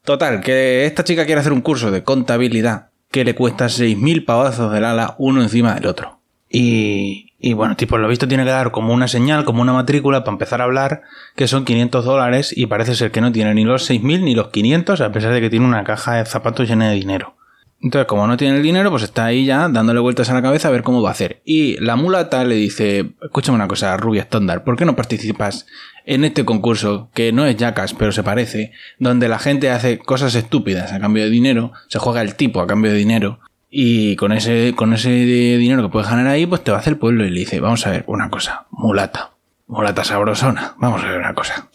Total, 0.04 0.42
que 0.42 0.84
esta 0.84 1.02
chica 1.02 1.24
quiere 1.24 1.40
hacer 1.40 1.54
un 1.54 1.62
curso 1.62 1.90
de 1.90 2.04
contabilidad 2.04 2.90
que 3.10 3.24
le 3.24 3.34
cuesta 3.34 3.68
6.000 3.68 4.26
pavazos 4.26 4.70
del 4.70 4.84
ala 4.84 5.14
uno 5.16 5.42
encima 5.42 5.76
del 5.76 5.86
otro. 5.86 6.20
Y, 6.50 7.31
y 7.44 7.54
bueno, 7.54 7.76
tipo, 7.76 7.98
lo 7.98 8.06
visto 8.06 8.28
tiene 8.28 8.44
que 8.44 8.50
dar 8.50 8.70
como 8.70 8.94
una 8.94 9.08
señal, 9.08 9.44
como 9.44 9.62
una 9.62 9.72
matrícula 9.72 10.22
para 10.22 10.36
empezar 10.36 10.60
a 10.60 10.64
hablar, 10.64 11.02
que 11.34 11.48
son 11.48 11.64
500 11.64 12.04
dólares 12.04 12.54
y 12.56 12.66
parece 12.66 12.94
ser 12.94 13.10
que 13.10 13.20
no 13.20 13.32
tiene 13.32 13.52
ni 13.52 13.64
los 13.64 13.90
6.000 13.90 14.22
ni 14.22 14.36
los 14.36 14.50
500, 14.50 15.00
a 15.00 15.10
pesar 15.10 15.34
de 15.34 15.40
que 15.40 15.50
tiene 15.50 15.66
una 15.66 15.82
caja 15.82 16.14
de 16.14 16.24
zapatos 16.24 16.68
llena 16.68 16.88
de 16.88 16.94
dinero. 16.94 17.34
Entonces, 17.80 18.06
como 18.06 18.28
no 18.28 18.36
tiene 18.36 18.58
el 18.58 18.62
dinero, 18.62 18.92
pues 18.92 19.02
está 19.02 19.24
ahí 19.24 19.44
ya 19.44 19.68
dándole 19.68 19.98
vueltas 19.98 20.30
a 20.30 20.34
la 20.34 20.40
cabeza 20.40 20.68
a 20.68 20.70
ver 20.70 20.84
cómo 20.84 21.02
va 21.02 21.08
a 21.08 21.12
hacer. 21.12 21.42
Y 21.44 21.78
la 21.80 21.96
mulata 21.96 22.44
le 22.44 22.54
dice, 22.54 23.14
escúchame 23.20 23.56
una 23.56 23.66
cosa, 23.66 23.96
rubia 23.96 24.22
estándar, 24.22 24.62
¿por 24.62 24.76
qué 24.76 24.84
no 24.84 24.94
participas 24.94 25.66
en 26.04 26.24
este 26.24 26.44
concurso, 26.44 27.10
que 27.12 27.32
no 27.32 27.44
es 27.44 27.56
Jackass, 27.56 27.94
pero 27.94 28.12
se 28.12 28.22
parece, 28.22 28.70
donde 29.00 29.28
la 29.28 29.40
gente 29.40 29.70
hace 29.70 29.98
cosas 29.98 30.36
estúpidas 30.36 30.92
a 30.92 31.00
cambio 31.00 31.24
de 31.24 31.30
dinero, 31.30 31.72
se 31.88 31.98
juega 31.98 32.22
el 32.22 32.36
tipo 32.36 32.60
a 32.60 32.68
cambio 32.68 32.92
de 32.92 32.98
dinero, 32.98 33.40
y 33.74 34.16
con 34.16 34.32
ese, 34.32 34.74
con 34.76 34.92
ese 34.92 35.08
dinero 35.08 35.82
que 35.82 35.88
puedes 35.88 36.08
ganar 36.10 36.26
ahí, 36.26 36.44
pues 36.44 36.62
te 36.62 36.70
va 36.70 36.76
a 36.76 36.80
hacer 36.80 36.98
pueblo 36.98 37.24
y 37.24 37.30
le 37.30 37.40
dice, 37.40 37.58
vamos 37.58 37.86
a 37.86 37.90
ver 37.90 38.04
una 38.06 38.28
cosa, 38.28 38.66
mulata, 38.70 39.30
mulata 39.66 40.04
sabrosona, 40.04 40.74
vamos 40.76 41.02
a 41.02 41.08
ver 41.08 41.18
una 41.18 41.32
cosa. 41.32 41.70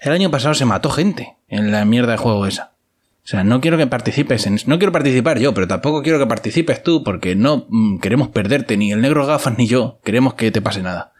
El 0.00 0.10
año 0.10 0.32
pasado 0.32 0.54
se 0.54 0.64
mató 0.64 0.90
gente 0.90 1.36
en 1.46 1.70
la 1.70 1.84
mierda 1.84 2.10
de 2.10 2.18
juego 2.18 2.44
esa. 2.44 2.72
O 3.24 3.28
sea, 3.28 3.44
no 3.44 3.60
quiero 3.60 3.78
que 3.78 3.86
participes 3.86 4.48
en... 4.48 4.58
No 4.66 4.78
quiero 4.78 4.90
participar 4.90 5.38
yo, 5.38 5.54
pero 5.54 5.68
tampoco 5.68 6.02
quiero 6.02 6.18
que 6.18 6.26
participes 6.26 6.82
tú 6.82 7.04
porque 7.04 7.36
no 7.36 7.66
mm, 7.68 8.00
queremos 8.00 8.26
perderte, 8.26 8.76
ni 8.76 8.90
el 8.90 9.00
negro 9.00 9.24
gafas 9.24 9.56
ni 9.56 9.68
yo. 9.68 10.00
Queremos 10.02 10.34
que 10.34 10.50
te 10.50 10.60
pase 10.60 10.82
nada. 10.82 11.12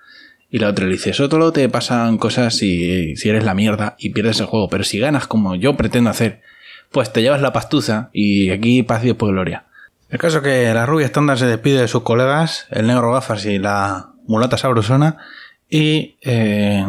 Y 0.50 0.59
la 0.59 0.69
otra 0.69 0.87
le 0.87 0.95
dice, 0.95 1.12
solo 1.12 1.53
te 1.53 1.69
pasan 1.69 2.19
cosas 2.19 2.57
si, 2.57 3.15
si 3.15 3.29
eres 3.29 3.45
la 3.45 3.55
mierda 3.55 3.95
y 4.00 4.11
pierdes 4.11 4.41
el 4.41 4.47
juego, 4.47 4.69
pero 4.69 4.83
si 4.83 4.99
ganas 4.99 5.29
como 5.29 5.55
yo 5.55 5.77
pretendo 5.77 6.11
hacer, 6.11 6.43
pues 6.91 7.12
te 7.12 7.23
llevas 7.23 7.41
la 7.41 7.53
pastuza 7.53 8.11
y 8.12 8.50
aquí 8.50 8.83
paz 8.83 9.05
y 9.05 9.07
después 9.07 9.31
gloria. 9.31 9.67
El 10.12 10.19
caso 10.19 10.37
es 10.37 10.42
que 10.42 10.75
la 10.75 10.85
rubia 10.85 11.07
estándar 11.07 11.38
se 11.38 11.47
despide 11.47 11.81
de 11.81 11.88
sus 11.88 12.02
colegas, 12.02 12.66
el 12.71 12.87
negro 12.87 13.12
gafas 13.12 13.47
y 13.47 13.59
la 13.59 14.11
mulata 14.26 14.59
sabrosona, 14.59 15.16
y 15.71 16.19
eh, 16.21 16.85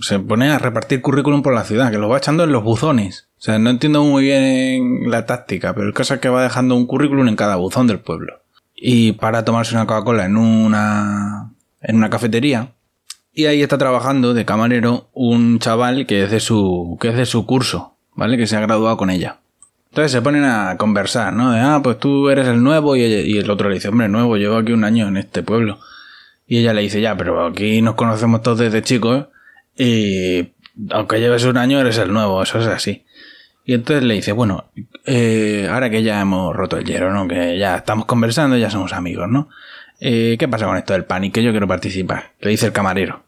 se 0.00 0.18
pone 0.18 0.50
a 0.50 0.58
repartir 0.58 1.00
currículum 1.00 1.44
por 1.44 1.54
la 1.54 1.62
ciudad, 1.62 1.92
que 1.92 1.98
lo 1.98 2.08
va 2.08 2.18
echando 2.18 2.42
en 2.42 2.50
los 2.50 2.64
buzones. 2.64 3.28
O 3.38 3.40
sea, 3.40 3.60
no 3.60 3.70
entiendo 3.70 4.02
muy 4.02 4.24
bien 4.24 5.08
la 5.08 5.26
táctica, 5.26 5.74
pero 5.74 5.86
el 5.86 5.94
caso 5.94 6.14
es 6.14 6.20
que 6.20 6.28
va 6.28 6.42
dejando 6.42 6.74
un 6.74 6.88
currículum 6.88 7.28
en 7.28 7.36
cada 7.36 7.54
buzón 7.54 7.86
del 7.86 8.00
pueblo. 8.00 8.42
Y 8.74 9.12
para 9.12 9.44
tomarse 9.44 9.76
una 9.76 9.86
Coca-Cola 9.86 10.24
en 10.24 10.36
una, 10.36 11.52
en 11.82 11.94
una 11.94 12.10
cafetería. 12.10 12.72
Y 13.32 13.46
ahí 13.46 13.62
está 13.62 13.78
trabajando 13.78 14.34
de 14.34 14.44
camarero 14.44 15.08
un 15.12 15.60
chaval 15.60 16.04
que 16.06 16.24
es 16.24 16.32
de 16.32 16.40
su, 16.40 16.98
que 17.00 17.10
es 17.10 17.16
de 17.16 17.26
su 17.26 17.46
curso, 17.46 17.94
¿vale? 18.16 18.36
Que 18.36 18.48
se 18.48 18.56
ha 18.56 18.60
graduado 18.60 18.96
con 18.96 19.10
ella. 19.10 19.38
Entonces 19.96 20.12
se 20.12 20.20
ponen 20.20 20.44
a 20.44 20.76
conversar, 20.76 21.32
¿no? 21.32 21.52
De, 21.52 21.58
ah, 21.58 21.80
pues 21.82 21.98
tú 21.98 22.28
eres 22.28 22.46
el 22.48 22.62
nuevo 22.62 22.96
y, 22.96 23.38
el 23.38 23.50
otro 23.50 23.70
le 23.70 23.76
dice, 23.76 23.88
hombre, 23.88 24.10
nuevo, 24.10 24.36
llevo 24.36 24.58
aquí 24.58 24.72
un 24.72 24.84
año 24.84 25.08
en 25.08 25.16
este 25.16 25.42
pueblo. 25.42 25.78
Y 26.46 26.58
ella 26.58 26.74
le 26.74 26.82
dice, 26.82 27.00
ya, 27.00 27.16
pero 27.16 27.46
aquí 27.46 27.80
nos 27.80 27.94
conocemos 27.94 28.42
todos 28.42 28.58
desde 28.58 28.82
chicos 28.82 29.28
y 29.74 30.50
aunque 30.90 31.18
lleves 31.18 31.44
un 31.44 31.56
año 31.56 31.80
eres 31.80 31.96
el 31.96 32.12
nuevo, 32.12 32.42
eso 32.42 32.58
es 32.58 32.66
así. 32.66 33.06
Y 33.64 33.72
entonces 33.72 34.04
le 34.04 34.12
dice, 34.12 34.32
bueno, 34.32 34.70
eh, 35.06 35.66
ahora 35.72 35.88
que 35.88 36.02
ya 36.02 36.20
hemos 36.20 36.54
roto 36.54 36.76
el 36.76 36.84
hielo, 36.84 37.10
¿no? 37.10 37.26
Que 37.26 37.58
ya 37.58 37.76
estamos 37.76 38.04
conversando, 38.04 38.58
ya 38.58 38.68
somos 38.68 38.92
amigos, 38.92 39.30
¿no? 39.30 39.48
Eh, 39.98 40.36
¿Qué 40.38 40.46
pasa 40.46 40.66
con 40.66 40.76
esto 40.76 40.92
del 40.92 41.06
pan? 41.06 41.24
Y 41.24 41.30
que 41.30 41.42
yo 41.42 41.52
quiero 41.52 41.66
participar. 41.66 42.34
Le 42.40 42.50
dice 42.50 42.66
el 42.66 42.72
camarero. 42.72 43.24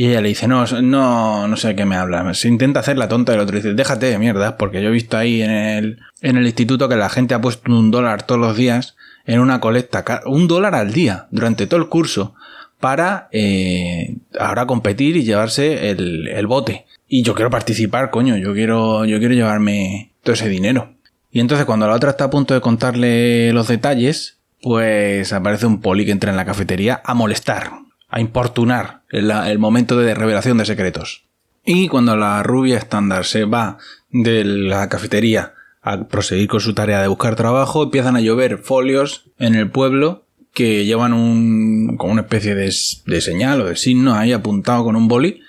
Y 0.00 0.10
ella 0.10 0.20
le 0.20 0.28
dice, 0.28 0.46
no, 0.46 0.64
no, 0.64 1.48
no 1.48 1.56
sé 1.56 1.68
de 1.68 1.74
qué 1.74 1.84
me 1.84 1.96
habla. 1.96 2.32
Se 2.32 2.46
intenta 2.46 2.78
hacer 2.78 2.96
la 2.96 3.08
tonta 3.08 3.32
del 3.32 3.40
otro. 3.40 3.56
Dice, 3.56 3.74
déjate 3.74 4.06
de 4.06 4.16
mierda, 4.20 4.56
porque 4.56 4.80
yo 4.80 4.90
he 4.90 4.92
visto 4.92 5.16
ahí 5.16 5.42
en 5.42 5.50
el, 5.50 5.98
en 6.22 6.36
el 6.36 6.46
instituto 6.46 6.88
que 6.88 6.94
la 6.94 7.08
gente 7.08 7.34
ha 7.34 7.40
puesto 7.40 7.72
un 7.72 7.90
dólar 7.90 8.22
todos 8.22 8.40
los 8.40 8.56
días 8.56 8.94
en 9.26 9.40
una 9.40 9.58
colecta. 9.58 10.04
Un 10.26 10.46
dólar 10.46 10.76
al 10.76 10.92
día, 10.92 11.26
durante 11.32 11.66
todo 11.66 11.80
el 11.80 11.88
curso 11.88 12.36
para 12.78 13.28
eh, 13.32 14.18
ahora 14.38 14.66
competir 14.66 15.16
y 15.16 15.24
llevarse 15.24 15.90
el, 15.90 16.28
el, 16.28 16.46
bote. 16.46 16.86
Y 17.08 17.24
yo 17.24 17.34
quiero 17.34 17.50
participar, 17.50 18.10
coño, 18.10 18.36
yo 18.36 18.54
quiero, 18.54 19.04
yo 19.04 19.18
quiero 19.18 19.34
llevarme 19.34 20.12
todo 20.22 20.34
ese 20.34 20.48
dinero. 20.48 20.94
Y 21.32 21.40
entonces 21.40 21.66
cuando 21.66 21.88
la 21.88 21.94
otra 21.94 22.10
está 22.10 22.22
a 22.22 22.30
punto 22.30 22.54
de 22.54 22.60
contarle 22.60 23.52
los 23.52 23.66
detalles, 23.66 24.38
pues 24.62 25.32
aparece 25.32 25.66
un 25.66 25.80
poli 25.80 26.04
que 26.04 26.12
entra 26.12 26.30
en 26.30 26.36
la 26.36 26.44
cafetería 26.44 27.02
a 27.04 27.14
molestar, 27.14 27.72
a 28.08 28.20
importunar 28.20 29.02
el, 29.10 29.30
el 29.30 29.58
momento 29.58 29.98
de 29.98 30.14
revelación 30.14 30.58
de 30.58 30.64
secretos. 30.64 31.24
Y 31.64 31.88
cuando 31.88 32.16
la 32.16 32.42
rubia 32.42 32.78
estándar 32.78 33.24
se 33.24 33.44
va 33.44 33.78
de 34.10 34.44
la 34.44 34.88
cafetería 34.88 35.54
a 35.82 36.04
proseguir 36.04 36.48
con 36.48 36.60
su 36.60 36.74
tarea 36.74 37.02
de 37.02 37.08
buscar 37.08 37.36
trabajo, 37.36 37.82
empiezan 37.82 38.16
a 38.16 38.20
llover 38.20 38.58
folios 38.58 39.26
en 39.38 39.54
el 39.54 39.70
pueblo 39.70 40.24
que 40.54 40.84
llevan 40.84 41.12
un, 41.12 41.96
como 41.96 42.12
una 42.12 42.22
especie 42.22 42.54
de, 42.54 42.74
de 43.06 43.20
señal 43.20 43.60
o 43.60 43.66
de 43.66 43.76
signo 43.76 44.14
ahí 44.14 44.32
apuntado 44.32 44.84
con 44.84 44.96
un 44.96 45.08
boli 45.08 45.42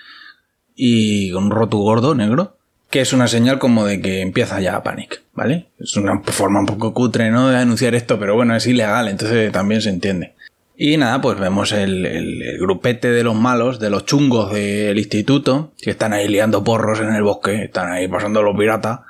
y 0.75 1.31
con 1.31 1.45
un 1.45 1.51
roto 1.51 1.77
gordo 1.77 2.15
negro, 2.15 2.57
que 2.89 3.01
es 3.01 3.11
una 3.13 3.27
señal 3.27 3.59
como 3.59 3.85
de 3.85 4.01
que 4.01 4.21
empieza 4.21 4.61
ya 4.61 4.75
a 4.75 4.83
panic, 4.83 5.23
¿vale? 5.33 5.67
Es 5.79 5.95
una 5.95 6.21
forma 6.21 6.59
un 6.59 6.65
poco 6.65 6.93
cutre, 6.93 7.31
¿no? 7.31 7.49
De 7.49 7.57
anunciar 7.57 7.95
esto, 7.95 8.19
pero 8.19 8.35
bueno, 8.35 8.55
es 8.55 8.65
ilegal, 8.67 9.07
entonces 9.07 9.51
también 9.51 9.81
se 9.81 9.89
entiende. 9.89 10.35
Y 10.81 10.95
nada, 10.95 11.19
pues 11.19 11.37
vemos 11.37 11.73
el, 11.73 12.05
el, 12.05 12.57
grupete 12.57 13.11
de 13.11 13.21
los 13.21 13.35
malos, 13.35 13.81
de 13.81 13.89
los 13.89 14.05
chungos 14.05 14.53
del 14.53 14.97
instituto, 14.97 15.73
que 15.77 15.89
están 15.91 16.13
ahí 16.13 16.29
liando 16.29 16.63
porros 16.63 17.01
en 17.01 17.13
el 17.13 17.21
bosque, 17.21 17.65
están 17.65 17.91
ahí 17.91 18.07
pasando 18.07 18.41
los 18.41 18.57
piratas, 18.57 19.01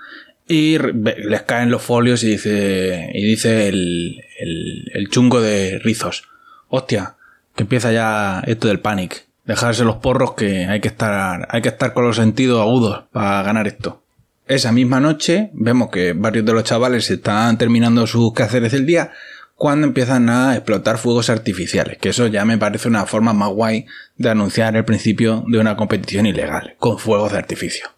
y 0.47 0.79
les 0.79 1.43
caen 1.43 1.69
los 1.69 1.83
folios 1.83 2.23
y 2.23 2.31
dice, 2.31 3.11
y 3.13 3.23
dice 3.23 3.67
el, 3.67 4.19
el, 4.39 4.91
el 4.95 5.09
chungo 5.09 5.41
de 5.41 5.77
rizos, 5.77 6.23
hostia, 6.69 7.17
que 7.55 7.61
empieza 7.61 7.91
ya 7.91 8.41
esto 8.47 8.67
del 8.67 8.79
panic, 8.79 9.27
dejarse 9.45 9.83
los 9.83 9.97
porros 9.97 10.33
que 10.33 10.65
hay 10.65 10.79
que 10.79 10.87
estar, 10.87 11.47
hay 11.51 11.61
que 11.61 11.69
estar 11.69 11.93
con 11.93 12.03
los 12.03 12.15
sentidos 12.15 12.61
agudos 12.61 13.03
para 13.11 13.43
ganar 13.43 13.67
esto. 13.67 14.01
Esa 14.47 14.71
misma 14.71 14.99
noche 14.99 15.51
vemos 15.53 15.91
que 15.91 16.13
varios 16.13 16.43
de 16.47 16.53
los 16.53 16.63
chavales 16.63 17.11
están 17.11 17.59
terminando 17.59 18.07
sus 18.07 18.33
quehaceres 18.33 18.71
del 18.71 18.87
día 18.87 19.11
cuando 19.59 19.87
empiezan 19.87 20.29
a 20.29 20.55
explotar 20.55 20.97
fuegos 20.97 21.29
artificiales, 21.29 21.97
que 21.97 22.07
eso 22.07 22.27
ya 22.27 22.45
me 22.45 22.57
parece 22.57 22.87
una 22.87 23.05
forma 23.05 23.33
más 23.33 23.49
guay 23.49 23.87
de 24.15 24.29
anunciar 24.29 24.77
el 24.77 24.85
principio 24.85 25.43
de 25.47 25.59
una 25.59 25.75
competición 25.75 26.25
ilegal, 26.25 26.75
con 26.79 26.97
fuegos 26.97 27.33
de 27.33 27.39
artificio. 27.39 27.89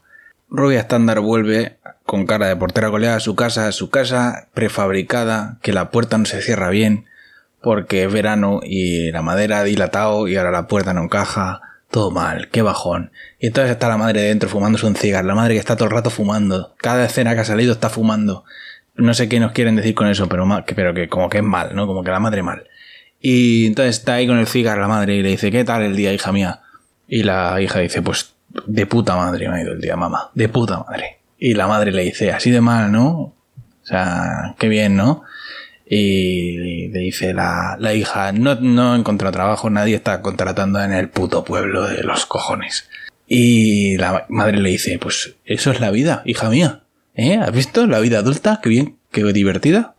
Rubia 0.50 0.80
Estándar 0.80 1.20
vuelve 1.20 1.77
con 2.03 2.25
cara 2.25 2.48
de 2.48 2.56
portera 2.56 2.88
goleada 2.88 3.18
a 3.18 3.20
su 3.20 3.36
casa, 3.36 3.68
a 3.68 3.74
su 3.74 3.91
casa 3.91 4.48
prefabricada, 4.56 5.60
que 5.62 5.72
la 5.72 5.91
puerta 5.91 6.18
no 6.18 6.25
se 6.25 6.41
cierra 6.41 6.72
bien, 6.72 7.06
porque 7.62 8.06
es 8.06 8.12
verano 8.12 8.62
y 8.63 9.12
la 9.12 9.22
madera 9.22 9.60
ha 9.60 9.63
dilatado 9.63 10.27
y 10.27 10.38
ahora 10.38 10.50
la 10.50 10.65
puerta 10.65 10.96
no 10.96 11.03
encaja, 11.03 11.62
todo 11.91 12.10
mal, 12.10 12.50
qué 12.50 12.63
bajón. 12.63 13.12
Y 13.38 13.46
entonces 13.46 13.70
está 13.70 13.88
la 13.88 13.98
madre 13.98 14.24
dentro 14.24 14.50
fumándose 14.50 14.88
un 14.88 14.96
cigarro, 14.96 15.27
la 15.27 15.36
madre 15.36 15.53
que 15.53 15.60
está 15.60 15.75
todo 15.75 15.89
el 15.89 15.94
rato 15.94 16.10
fumando, 16.10 16.74
cada 16.80 17.06
escena 17.06 17.36
que 17.36 17.41
ha 17.41 17.46
salido 17.46 17.72
está 17.72 17.91
fumando. 17.91 18.46
No 18.95 19.13
sé 19.13 19.29
qué 19.29 19.39
nos 19.39 19.51
quieren 19.51 19.75
decir 19.75 19.95
con 19.95 20.07
eso, 20.07 20.27
pero, 20.27 20.45
mal, 20.45 20.65
pero 20.75 20.93
que 20.93 21.07
como 21.07 21.29
que 21.29 21.38
es 21.38 21.43
mal, 21.43 21.75
¿no? 21.75 21.88
Como 21.88 22.03
que 22.03 22.12
la 22.12 22.19
madre 22.19 22.43
mal. 22.43 22.67
Y 23.19 23.67
entonces 23.67 23.98
está 23.98 24.15
ahí 24.15 24.27
con 24.27 24.39
el 24.39 24.48
cigarro 24.48 24.81
la 24.81 24.88
madre 24.88 25.15
y 25.15 25.21
le 25.21 25.29
dice, 25.29 25.51
¿qué 25.51 25.63
tal 25.63 25.83
el 25.83 25.95
día, 25.95 26.12
hija 26.12 26.31
mía? 26.31 26.62
Y 27.07 27.24
la 27.24 27.62
hija 27.62 27.79
dice, 27.79 28.01
pues 28.01 28.33
de 28.65 28.86
puta 28.86 29.15
madre 29.15 29.48
me 29.48 29.57
ha 29.57 29.62
ido 29.62 29.74
el 29.74 29.81
día, 29.81 29.95
mamá, 29.95 30.31
de 30.33 30.50
puta 30.50 30.79
madre. 30.79 31.19
Y 31.38 31.53
la 31.53 31.67
madre 31.67 31.91
le 31.91 32.03
dice, 32.03 32.31
así 32.31 32.51
de 32.51 32.62
mal, 32.62 32.91
¿no? 32.91 33.10
O 33.12 33.36
sea, 33.83 34.55
qué 34.60 34.67
bien, 34.67 34.95
¿no? 34.95 35.24
Y 35.86 36.88
le 36.88 37.00
dice 37.00 37.33
la, 37.33 37.75
la 37.79 37.93
hija, 37.93 38.31
no, 38.31 38.55
no 38.55 38.95
encontrado 38.95 39.33
trabajo, 39.33 39.69
nadie 39.69 39.95
está 39.95 40.21
contratando 40.21 40.81
en 40.81 40.93
el 40.93 41.10
puto 41.10 41.43
pueblo 41.43 41.88
de 41.88 42.03
los 42.03 42.25
cojones. 42.25 42.89
Y 43.27 43.98
la 43.98 44.25
madre 44.29 44.60
le 44.60 44.69
dice, 44.69 44.98
pues 45.00 45.36
eso 45.45 45.71
es 45.71 45.79
la 45.79 45.91
vida, 45.91 46.21
hija 46.25 46.50
mía. 46.50 46.83
¿Eh? 47.15 47.38
¿Has 47.38 47.51
visto 47.51 47.86
la 47.88 48.00
vida 48.00 48.20
adulta? 48.20 48.60
Qué 48.62 48.70
bien, 48.70 48.98
qué 49.12 49.24
divertida. 49.34 49.96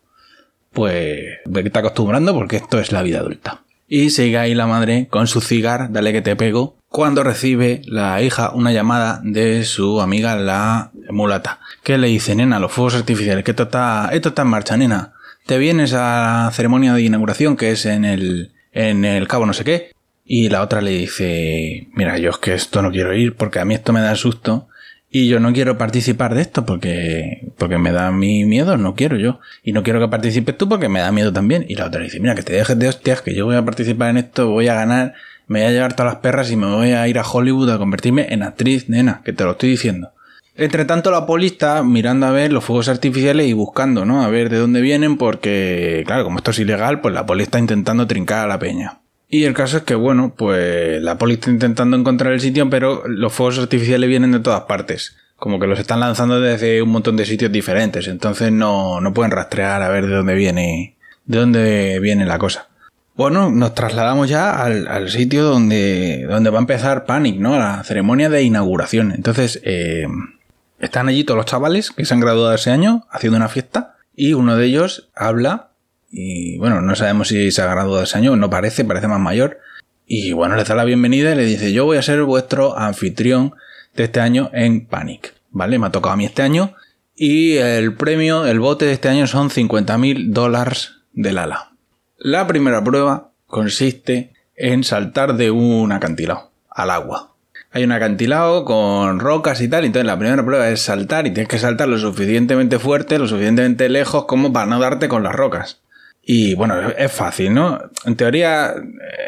Pues 0.73 1.21
vete 1.45 1.79
acostumbrando 1.79 2.35
porque 2.35 2.57
esto 2.57 2.79
es 2.79 2.93
la 2.93 3.03
vida 3.03 3.19
adulta. 3.19 3.63
Y 3.89 4.11
sigue 4.11 4.39
ahí 4.39 4.55
la 4.55 4.67
madre 4.67 5.07
con 5.11 5.27
su 5.27 5.43
cigar, 5.43 5.93
dale 5.93 6.13
que 6.13 6.23
te 6.23 6.35
pego, 6.35 6.77
cuando 6.93 7.23
recibe 7.23 7.83
la 7.87 8.23
hija 8.23 8.53
una 8.53 8.73
llamada 8.73 9.21
de 9.25 9.65
su 9.65 10.01
amiga 10.01 10.37
la 10.37 10.93
mulata, 11.11 11.59
que 11.83 11.99
le 11.99 12.09
dice, 12.09 12.35
nena, 12.35 12.59
los 12.59 12.73
fuegos 12.73 12.95
artificiales, 12.95 13.45
que 13.45 13.51
esto 13.51 13.65
está, 13.65 14.11
esto 14.13 14.31
está 14.31 14.43
en 14.43 14.49
marcha, 14.49 14.77
nena. 14.77 15.13
Te 15.47 15.59
vienes 15.59 15.95
a 15.95 16.45
la 16.45 16.51
ceremonia 16.53 16.95
de 16.95 17.03
inauguración 17.03 17.57
que 17.57 17.73
es 17.73 17.87
en 17.87 18.05
el, 18.05 18.53
en 18.73 19.05
el 19.05 19.27
cabo 19.27 19.47
no 19.47 19.53
sé 19.53 19.65
qué. 19.65 19.93
Y 20.25 20.51
la 20.51 20.63
otra 20.63 20.81
le 20.81 20.93
dice, 20.93 21.89
mira, 21.95 22.17
yo 22.19 22.31
es 22.31 22.39
que 22.39 22.55
esto 22.55 22.81
no 22.81 22.91
quiero 22.91 23.15
ir 23.15 23.37
porque 23.37 23.59
a 23.59 23.65
mí 23.65 23.75
esto 23.75 23.93
me 23.93 24.01
da 24.01 24.15
susto 24.15 24.69
y 25.15 25.29
yo 25.29 25.41
no 25.41 25.53
quiero 25.53 25.77
participar 25.77 26.35
de 26.35 26.41
esto 26.41 26.65
porque, 26.65 27.53
porque 27.59 27.77
me 27.77 27.93
da 27.93 28.11
mi 28.11 28.47
miedo, 28.47 28.79
no 28.79 28.95
quiero 28.95 29.19
yo. 29.19 29.41
Y 29.63 29.73
no 29.73 29.83
quiero 29.83 30.01
que 30.01 30.09
participes 30.09 30.57
tú 30.57 30.71
porque 30.71 30.89
me 30.89 31.01
da 31.01 31.13
miedo 31.13 31.31
también. 31.31 31.67
Y 31.69 31.75
la 31.75 31.87
otra 31.87 32.01
dice, 32.03 32.19
mira, 32.19 32.35
que 32.35 32.43
te 32.43 32.55
dejes 32.55 32.79
de 32.79 32.89
hostias, 32.89 33.21
que 33.21 33.35
yo 33.35 33.45
voy 33.45 33.57
a 33.57 33.63
participar 33.63 34.09
en 34.09 34.17
esto, 34.17 34.49
voy 34.49 34.69
a 34.69 34.75
ganar, 34.75 35.13
me 35.49 35.61
voy 35.61 35.69
a 35.69 35.73
llevar 35.73 35.93
todas 35.95 36.15
las 36.15 36.23
perras 36.23 36.51
y 36.51 36.57
me 36.57 36.67
voy 36.67 36.93
a 36.93 37.07
ir 37.09 37.19
a 37.19 37.29
Hollywood 37.29 37.69
a 37.69 37.77
convertirme 37.77 38.29
en 38.31 38.43
actriz, 38.43 38.89
nena, 38.89 39.21
que 39.23 39.35
te 39.35 39.45
lo 39.45 39.51
estoy 39.51 39.69
diciendo. 39.69 40.13
Entre 40.57 40.87
tanto, 40.87 41.11
la 41.11 41.27
poli 41.27 41.47
está 41.49 41.83
mirando 41.83 42.25
a 42.25 42.31
ver 42.31 42.51
los 42.51 42.65
fuegos 42.65 42.89
artificiales 42.89 43.47
y 43.47 43.53
buscando, 43.53 44.07
¿no? 44.07 44.25
A 44.25 44.31
ver 44.31 44.49
de 44.49 44.57
dónde 44.57 44.81
vienen, 44.81 45.19
porque, 45.19 46.05
claro, 46.07 46.25
como 46.25 46.39
esto 46.39 46.53
es 46.53 46.59
ilegal, 46.59 47.03
pues 47.03 47.13
la 47.13 47.27
poli 47.27 47.43
está 47.43 47.59
intentando 47.59 48.07
trincar 48.07 48.45
a 48.45 48.49
la 48.49 48.59
peña. 48.59 49.02
Y 49.35 49.45
el 49.45 49.55
caso 49.55 49.79
es 49.79 49.85
que, 49.85 49.95
bueno, 49.95 50.35
pues 50.37 51.01
la 51.01 51.17
poli 51.17 51.35
está 51.35 51.51
intentando 51.51 51.97
encontrar 51.97 52.35
el 52.35 52.41
sitio, 52.41 52.69
pero 52.69 53.09
los 53.09 53.33
fuegos 53.33 53.59
artificiales 53.59 54.07
vienen 54.07 54.33
de 54.33 54.41
todas 54.41 54.65
partes. 54.65 55.17
Como 55.37 55.59
que 55.59 55.67
los 55.67 55.79
están 55.81 56.01
lanzando 56.01 56.39
desde 56.39 56.83
un 56.83 56.91
montón 56.91 57.17
de 57.17 57.25
sitios 57.25 57.51
diferentes. 57.51 58.09
Entonces 58.09 58.53
no, 58.53 59.01
no 59.01 59.15
pueden 59.15 59.31
rastrear 59.31 59.81
a 59.81 59.89
ver 59.89 60.07
de 60.07 60.17
dónde 60.17 60.35
viene, 60.35 60.97
de 61.25 61.39
dónde 61.39 61.99
viene 61.99 62.27
la 62.27 62.39
cosa. 62.39 62.69
Bueno, 63.17 63.51
nos 63.51 63.75
trasladamos 63.75 64.29
ya 64.29 64.63
al, 64.63 65.09
sitio 65.09 65.45
donde, 65.45 66.27
donde 66.29 66.51
va 66.51 66.59
a 66.59 66.61
empezar 66.61 67.07
Panic, 67.07 67.41
¿no? 67.41 67.59
La 67.59 67.83
ceremonia 67.85 68.29
de 68.29 68.43
inauguración. 68.43 69.13
Entonces, 69.13 69.63
eh, 69.65 70.07
están 70.79 71.09
allí 71.09 71.25
todos 71.25 71.39
los 71.39 71.47
chavales 71.47 71.91
que 71.91 72.05
se 72.05 72.13
han 72.13 72.21
graduado 72.21 72.53
ese 72.53 72.71
año 72.71 73.07
haciendo 73.11 73.39
una 73.39 73.49
fiesta 73.49 73.97
y 74.15 74.35
uno 74.35 74.57
de 74.57 74.67
ellos 74.67 75.09
habla 75.15 75.72
y 76.13 76.59
bueno, 76.59 76.83
no 76.83 76.95
sabemos 76.95 77.29
si 77.29 77.51
se 77.51 77.63
ha 77.63 77.67
graduado 77.67 78.03
ese 78.03 78.19
año, 78.19 78.37
no 78.37 78.51
parece, 78.51 78.85
parece 78.85 79.09
más 79.09 79.19
mayor. 79.19 79.59
Y 80.07 80.33
bueno, 80.33 80.57
le 80.57 80.65
da 80.65 80.75
la 80.75 80.85
bienvenida 80.85 81.33
y 81.33 81.37
le 81.37 81.47
dice, 81.47 81.73
yo 81.73 81.87
voy 81.87 81.97
a 81.97 82.03
ser 82.03 82.23
vuestro 82.23 82.79
anfitrión 82.79 83.55
de 83.97 84.05
este 84.05 84.21
año 84.21 84.51
en 84.53 84.87
Panic. 84.87 85.35
¿Vale? 85.51 85.79
Me 85.79 85.87
ha 85.87 85.91
tocado 85.91 86.13
a 86.13 86.17
mí 86.17 86.27
este 86.27 86.43
año. 86.43 86.75
Y 87.17 87.57
el 87.57 87.95
premio, 87.95 88.45
el 88.47 88.61
bote 88.61 88.85
de 88.85 88.93
este 88.93 89.09
año 89.09 89.27
son 89.27 89.49
50.000 89.49 90.33
dólares 90.33 90.93
del 91.15 91.39
ala. 91.39 91.73
La 92.19 92.47
primera 92.47 92.85
prueba 92.85 93.31
consiste 93.47 94.35
en 94.55 94.85
saltar 94.85 95.37
de 95.37 95.51
un 95.51 95.93
acantilado 95.93 96.53
al 96.69 96.91
agua. 96.91 97.35
Hay 97.71 97.85
un 97.85 97.93
acantilado 97.93 98.67
con 98.67 99.19
rocas 99.19 99.63
y 99.63 99.69
tal, 99.69 99.87
entonces 99.87 100.07
la 100.07 100.19
primera 100.19 100.45
prueba 100.45 100.69
es 100.69 100.83
saltar 100.83 101.27
y 101.27 101.31
tienes 101.31 101.49
que 101.49 101.59
saltar 101.59 101.89
lo 101.89 101.97
suficientemente 101.97 102.79
fuerte, 102.79 103.19
lo 103.19 103.27
suficientemente 103.27 103.89
lejos 103.89 104.27
como 104.27 104.53
para 104.53 104.67
no 104.67 104.79
darte 104.79 105.09
con 105.09 105.23
las 105.23 105.35
rocas. 105.35 105.82
Y 106.25 106.55
bueno, 106.55 106.75
es 106.97 107.11
fácil, 107.11 107.53
¿no? 107.53 107.81
En 108.05 108.15
teoría 108.15 108.75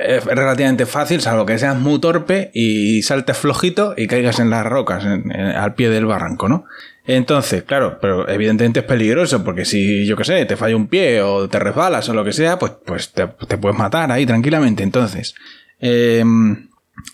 es 0.06 0.24
relativamente 0.24 0.86
fácil, 0.86 1.20
salvo 1.20 1.44
que 1.44 1.58
seas 1.58 1.76
muy 1.76 1.98
torpe 1.98 2.52
y 2.54 3.02
saltes 3.02 3.36
flojito 3.36 3.94
y 3.96 4.06
caigas 4.06 4.38
en 4.38 4.48
las 4.48 4.64
rocas, 4.64 5.04
al 5.04 5.74
pie 5.74 5.90
del 5.90 6.06
barranco, 6.06 6.48
¿no? 6.48 6.66
Entonces, 7.04 7.64
claro, 7.64 7.98
pero 8.00 8.28
evidentemente 8.28 8.80
es 8.80 8.86
peligroso 8.86 9.42
porque 9.42 9.64
si, 9.64 10.06
yo 10.06 10.16
qué 10.16 10.24
sé, 10.24 10.44
te 10.46 10.56
falla 10.56 10.76
un 10.76 10.86
pie 10.86 11.20
o 11.20 11.48
te 11.48 11.58
resbalas 11.58 12.08
o 12.08 12.14
lo 12.14 12.24
que 12.24 12.32
sea, 12.32 12.60
pues, 12.60 12.72
pues 12.86 13.12
te, 13.12 13.26
puedes 13.26 13.76
matar 13.76 14.12
ahí 14.12 14.24
tranquilamente. 14.24 14.84
Entonces, 14.84 15.34
eh, 15.80 16.24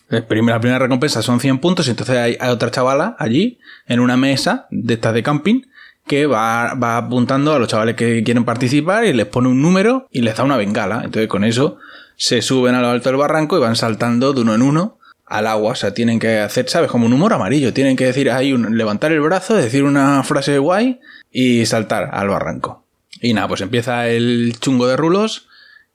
la 0.08 0.26
primera 0.26 0.78
recompensa 0.78 1.22
son 1.22 1.40
100 1.40 1.58
puntos 1.58 1.88
y 1.88 1.90
entonces 1.90 2.16
hay, 2.16 2.36
hay 2.38 2.50
otra 2.50 2.70
chavala 2.70 3.16
allí 3.18 3.58
en 3.86 3.98
una 3.98 4.18
mesa 4.18 4.66
de 4.70 4.94
estas 4.94 5.14
de 5.14 5.22
camping 5.22 5.62
que 6.10 6.26
va, 6.26 6.72
apuntando 6.96 7.54
a 7.54 7.60
los 7.60 7.68
chavales 7.68 7.94
que 7.94 8.24
quieren 8.24 8.44
participar 8.44 9.04
y 9.04 9.12
les 9.12 9.26
pone 9.26 9.46
un 9.46 9.62
número 9.62 10.08
y 10.10 10.22
les 10.22 10.36
da 10.36 10.42
una 10.42 10.56
bengala. 10.56 11.02
Entonces 11.04 11.28
con 11.28 11.44
eso 11.44 11.78
se 12.16 12.42
suben 12.42 12.74
a 12.74 12.80
lo 12.80 12.88
alto 12.88 13.10
del 13.10 13.16
barranco 13.16 13.56
y 13.56 13.60
van 13.60 13.76
saltando 13.76 14.32
de 14.32 14.40
uno 14.40 14.56
en 14.56 14.62
uno 14.62 14.98
al 15.24 15.46
agua. 15.46 15.70
O 15.70 15.74
sea, 15.76 15.94
tienen 15.94 16.18
que 16.18 16.40
hacer, 16.40 16.68
¿sabes? 16.68 16.90
Como 16.90 17.06
un 17.06 17.12
humor 17.12 17.32
amarillo. 17.32 17.72
Tienen 17.72 17.94
que 17.94 18.06
decir 18.06 18.28
ahí, 18.28 18.52
un, 18.52 18.76
levantar 18.76 19.12
el 19.12 19.20
brazo, 19.20 19.54
decir 19.54 19.84
una 19.84 20.24
frase 20.24 20.58
guay 20.58 20.98
y 21.30 21.64
saltar 21.66 22.10
al 22.12 22.28
barranco. 22.28 22.84
Y 23.20 23.32
nada, 23.32 23.46
pues 23.46 23.60
empieza 23.60 24.08
el 24.08 24.56
chungo 24.58 24.88
de 24.88 24.96
rulos 24.96 25.46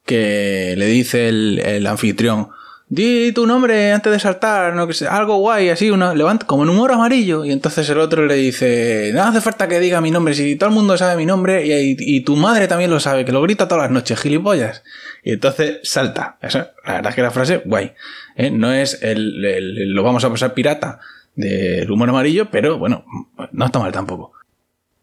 que 0.05 0.75
le 0.77 0.85
dice 0.85 1.27
el 1.27 1.85
anfitrión, 1.87 2.51
di 2.87 3.31
tu 3.31 3.47
nombre 3.47 3.91
antes 3.91 4.11
de 4.11 4.19
saltar, 4.19 4.73
no 4.75 4.85
que 4.87 4.93
sea, 4.93 5.15
algo 5.15 5.37
guay, 5.37 5.69
así, 5.69 5.89
una, 5.89 6.13
levanta, 6.13 6.45
como 6.45 6.63
en 6.63 6.69
humor 6.69 6.91
amarillo. 6.91 7.45
Y 7.45 7.51
entonces 7.51 7.89
el 7.89 7.99
otro 7.99 8.25
le 8.25 8.35
dice, 8.35 9.11
no 9.13 9.23
hace 9.23 9.41
falta 9.41 9.67
que 9.67 9.79
diga 9.79 10.01
mi 10.01 10.11
nombre, 10.11 10.33
si 10.33 10.55
todo 10.55 10.69
el 10.69 10.75
mundo 10.75 10.97
sabe 10.97 11.17
mi 11.17 11.25
nombre 11.25 11.63
y, 11.65 12.21
tu 12.21 12.35
madre 12.35 12.67
también 12.67 12.91
lo 12.91 12.99
sabe, 12.99 13.25
que 13.25 13.31
lo 13.31 13.41
grita 13.41 13.67
todas 13.67 13.85
las 13.85 13.91
noches, 13.91 14.19
gilipollas. 14.19 14.83
Y 15.23 15.33
entonces 15.33 15.79
salta. 15.83 16.37
la 16.41 16.93
verdad 16.93 17.09
es 17.09 17.15
que 17.15 17.21
la 17.21 17.31
frase, 17.31 17.61
guay. 17.65 17.93
¿eh? 18.35 18.51
No 18.51 18.71
es 18.71 19.01
el, 19.01 19.93
lo 19.93 20.03
vamos 20.03 20.23
a 20.23 20.29
pasar 20.29 20.53
pirata 20.53 20.99
del 21.35 21.89
humor 21.91 22.09
amarillo, 22.09 22.49
pero 22.49 22.77
bueno, 22.77 23.05
no 23.51 23.65
está 23.65 23.79
mal 23.79 23.91
tampoco. 23.91 24.33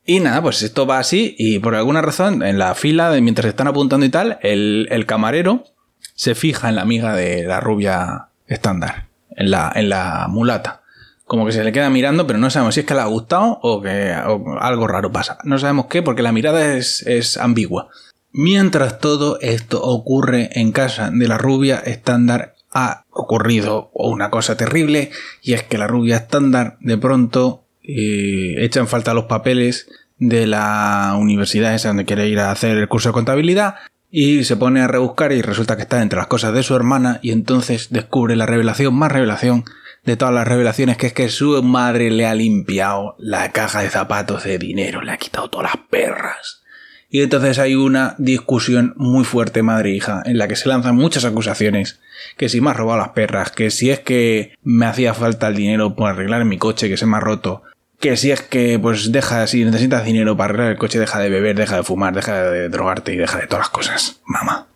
Y 0.05 0.19
nada, 0.19 0.43
pues 0.43 0.63
esto 0.63 0.85
va 0.85 0.99
así 0.99 1.37
y 1.39 1.61
por 1.61 1.77
alguna 1.77 2.03
razón 2.03 2.43
en 2.43 2.59
la 2.59 2.75
fila, 2.75 3.13
mientras 3.21 3.47
están 3.47 3.69
apuntando 3.69 4.05
y 4.05 4.09
tal, 4.09 4.39
el 4.43 5.07
camarero 5.07 5.72
se 6.23 6.37
fija 6.37 6.69
en 6.69 6.77
la 6.77 6.83
amiga 6.83 7.17
de 7.17 7.43
la 7.43 7.59
rubia 7.59 8.29
estándar, 8.47 9.09
en 9.35 9.51
la, 9.51 9.73
en 9.75 9.89
la 9.89 10.29
mulata. 10.29 10.83
Como 11.25 11.45
que 11.45 11.51
se 11.51 11.65
le 11.65 11.73
queda 11.73 11.91
mirando, 11.91 12.29
pero 12.29 12.39
no 12.39 12.49
sabemos 12.49 12.75
si 12.75 12.81
es 12.81 12.87
que 12.87 12.95
le 12.95 13.01
ha 13.01 13.07
gustado 13.07 13.59
o 13.61 13.83
que 13.83 14.13
algo 14.13 14.87
raro 14.87 15.11
pasa. 15.11 15.39
No 15.43 15.59
sabemos 15.59 15.87
qué, 15.87 16.01
porque 16.01 16.23
la 16.23 16.31
mirada 16.31 16.77
es, 16.77 17.05
es 17.09 17.37
ambigua. 17.39 17.89
Mientras 18.31 19.01
todo 19.01 19.41
esto 19.41 19.83
ocurre 19.83 20.51
en 20.53 20.71
casa 20.71 21.11
de 21.11 21.27
la 21.27 21.39
rubia 21.39 21.79
estándar, 21.79 22.55
ha 22.73 23.05
ocurrido 23.11 23.91
una 23.93 24.31
cosa 24.31 24.57
terrible, 24.57 25.11
y 25.43 25.55
es 25.55 25.65
que 25.65 25.77
la 25.77 25.89
rubia 25.89 26.19
estándar 26.19 26.77
de 26.79 26.99
pronto 26.99 27.65
eh, 27.83 28.55
echa 28.59 28.79
en 28.79 28.87
falta 28.87 29.13
los 29.13 29.25
papeles 29.25 29.89
de 30.19 30.47
la 30.47 31.17
universidad 31.19 31.75
esa 31.75 31.89
donde 31.89 32.05
quiere 32.05 32.29
ir 32.29 32.39
a 32.39 32.53
hacer 32.53 32.79
el 32.79 32.87
curso 32.87 33.09
de 33.09 33.15
contabilidad 33.15 33.75
y 34.15 34.45
se 34.45 34.57
pone 34.57 34.83
a 34.83 34.87
rebuscar 34.87 35.33
y 35.33 35.41
resulta 35.41 35.75
que 35.75 35.83
está 35.83 36.03
entre 36.03 36.19
las 36.19 36.27
cosas 36.27 36.53
de 36.53 36.63
su 36.63 36.77
hermana 36.77 37.19
y 37.23 37.33
entonces 37.33 37.89
descubre 37.91 38.37
la 38.37 38.45
revelación 38.45 38.95
más 38.95 39.11
revelación 39.11 39.65
de 40.05 40.19
todas 40.19 40.35
las 40.35 40.47
revelaciones 40.47 40.99
que 40.99 41.07
es 41.07 41.13
que 41.15 41.31
su 41.31 41.63
madre 41.63 42.11
le 42.11 42.27
ha 42.27 42.35
limpiado 42.35 43.17
la 43.19 43.53
caja 43.53 43.81
de 43.81 43.89
zapatos 43.89 44.45
de 44.45 44.59
dinero, 44.59 45.01
le 45.01 45.13
ha 45.13 45.17
quitado 45.17 45.49
todas 45.49 45.73
las 45.75 45.87
perras. 45.89 46.63
Y 47.09 47.21
entonces 47.21 47.59
hay 47.59 47.75
una 47.75 48.15
discusión 48.19 48.95
muy 48.97 49.25
fuerte 49.25 49.63
madre-hija 49.63 50.23
en 50.25 50.39
la 50.39 50.49
que 50.49 50.57
se 50.57 50.69
lanzan 50.69 50.97
muchas 50.97 51.27
acusaciones. 51.27 52.01
Que 52.39 52.49
si 52.49 52.63
me 52.63 52.71
has 52.71 52.77
robado 52.79 53.01
las 53.01 53.11
perras, 53.11 53.51
que 53.51 53.71
si 53.71 53.91
es 53.91 54.01
que 54.01 54.55
me 54.63 54.87
hacía 54.87 55.13
falta 55.13 55.49
el 55.49 55.57
dinero 55.57 55.95
por 55.95 56.09
arreglar 56.09 56.47
mi 56.47 56.57
coche 56.57 56.89
que 56.89 56.97
se 56.97 57.05
me 57.05 57.19
ha 57.19 57.21
roto, 57.21 57.65
que 58.03 58.17
si 58.17 58.33
es 58.33 58.43
que 58.43 58.81
pues 58.81 59.13
deja, 59.13 59.47
si 59.47 59.65
necesitas 59.65 60.05
dinero 60.05 60.37
para 60.37 60.51
arreglar 60.51 60.73
el 60.73 60.77
coche, 60.77 60.99
deja 60.99 61.21
de 61.21 61.31
beber, 61.31 61.55
deja 61.55 61.77
de 61.77 61.85
fumar, 61.85 62.13
deja 62.13 62.51
de 62.51 62.69
drogarte 62.69 63.15
y 63.15 63.17
deja 63.17 63.39
de 63.39 63.47
todas 63.47 63.67
las 63.67 63.69
cosas, 63.71 64.21
mamá. 64.27 64.67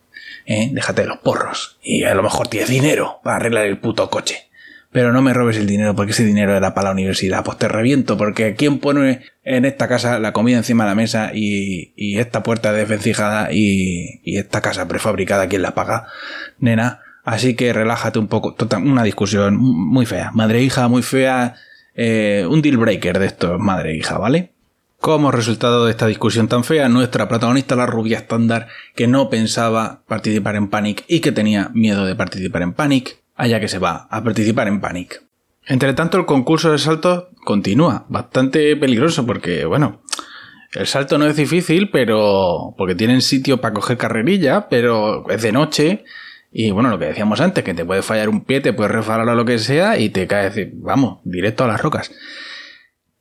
¿Eh? 0.45 0.69
Déjate 0.71 1.01
de 1.01 1.09
los 1.09 1.17
porros. 1.17 1.77
Y 1.83 2.05
a 2.05 2.15
lo 2.15 2.23
mejor 2.23 2.47
tienes 2.47 2.69
dinero 2.69 3.19
para 3.25 3.35
arreglar 3.35 3.65
el 3.65 3.79
puto 3.79 4.09
coche. 4.09 4.47
Pero 4.93 5.11
no 5.11 5.21
me 5.21 5.33
robes 5.33 5.57
el 5.57 5.67
dinero 5.67 5.93
porque 5.93 6.13
ese 6.13 6.23
dinero 6.23 6.55
era 6.55 6.73
para 6.73 6.87
la 6.87 6.93
universidad. 6.93 7.43
Pues 7.43 7.57
te 7.57 7.67
reviento 7.67 8.17
porque 8.17 8.55
¿quién 8.55 8.79
pone 8.79 9.23
en 9.43 9.65
esta 9.65 9.89
casa 9.89 10.19
la 10.19 10.31
comida 10.31 10.55
encima 10.55 10.85
de 10.85 10.91
la 10.91 10.95
mesa 10.95 11.31
y, 11.33 11.91
y 11.97 12.19
esta 12.19 12.43
puerta 12.43 12.71
desvencijada 12.71 13.51
y, 13.51 14.21
y 14.23 14.37
esta 14.37 14.61
casa 14.61 14.87
prefabricada, 14.87 15.49
¿quién 15.49 15.63
la 15.63 15.75
paga? 15.75 16.07
Nena. 16.59 17.01
Así 17.25 17.55
que 17.55 17.73
relájate 17.73 18.19
un 18.19 18.29
poco. 18.29 18.55
Una 18.77 19.03
discusión 19.03 19.57
muy 19.57 20.05
fea. 20.05 20.31
Madre 20.33 20.59
e 20.59 20.63
hija 20.63 20.87
muy 20.87 21.03
fea 21.03 21.55
eh, 21.97 22.45
un 22.47 22.61
deal 22.61 22.77
breaker 22.77 23.19
de 23.19 23.25
esto, 23.25 23.57
madre 23.59 23.91
e 23.91 23.97
hija, 23.97 24.17
¿vale? 24.17 24.53
Como 25.01 25.31
resultado 25.31 25.85
de 25.85 25.91
esta 25.91 26.07
discusión 26.07 26.47
tan 26.47 26.63
fea, 26.63 26.87
nuestra 26.89 27.27
protagonista, 27.27 27.75
la 27.75 27.87
rubia 27.87 28.17
estándar, 28.17 28.67
que 28.95 29.07
no 29.07 29.29
pensaba 29.29 30.03
participar 30.07 30.55
en 30.55 30.69
Panic 30.69 31.03
y 31.07 31.19
que 31.19 31.31
tenía 31.31 31.69
miedo 31.73 32.05
de 32.05 32.15
participar 32.15 32.61
en 32.61 32.73
Panic, 32.73 33.17
allá 33.35 33.59
que 33.59 33.67
se 33.67 33.79
va 33.79 34.07
a 34.09 34.23
participar 34.23 34.67
en 34.67 34.79
Panic. 34.79 35.23
Entre 35.65 35.93
tanto, 35.93 36.17
el 36.17 36.25
concurso 36.25 36.71
de 36.71 36.77
salto 36.77 37.29
continúa, 37.43 38.05
bastante 38.09 38.75
peligroso 38.75 39.25
porque, 39.25 39.65
bueno, 39.65 40.01
el 40.73 40.85
salto 40.87 41.17
no 41.17 41.25
es 41.25 41.35
difícil, 41.35 41.89
pero 41.89 42.75
porque 42.77 42.95
tienen 42.95 43.21
sitio 43.21 43.59
para 43.59 43.73
coger 43.73 43.97
carrerilla, 43.97 44.69
pero 44.69 45.29
es 45.29 45.41
de 45.41 45.51
noche 45.51 46.05
y 46.51 46.71
bueno, 46.71 46.89
lo 46.89 46.99
que 46.99 47.05
decíamos 47.05 47.41
antes, 47.41 47.63
que 47.63 47.73
te 47.73 47.85
puede 47.85 48.01
fallar 48.01 48.29
un 48.29 48.43
pie, 48.43 48.61
te 48.61 48.73
puede 48.73 48.89
resbalar 48.89 49.27
o 49.27 49.35
lo 49.35 49.45
que 49.45 49.59
sea 49.59 49.97
y 49.99 50.09
te 50.09 50.27
caes, 50.27 50.55
vamos, 50.73 51.19
directo 51.23 51.63
a 51.63 51.67
las 51.67 51.81
rocas. 51.81 52.11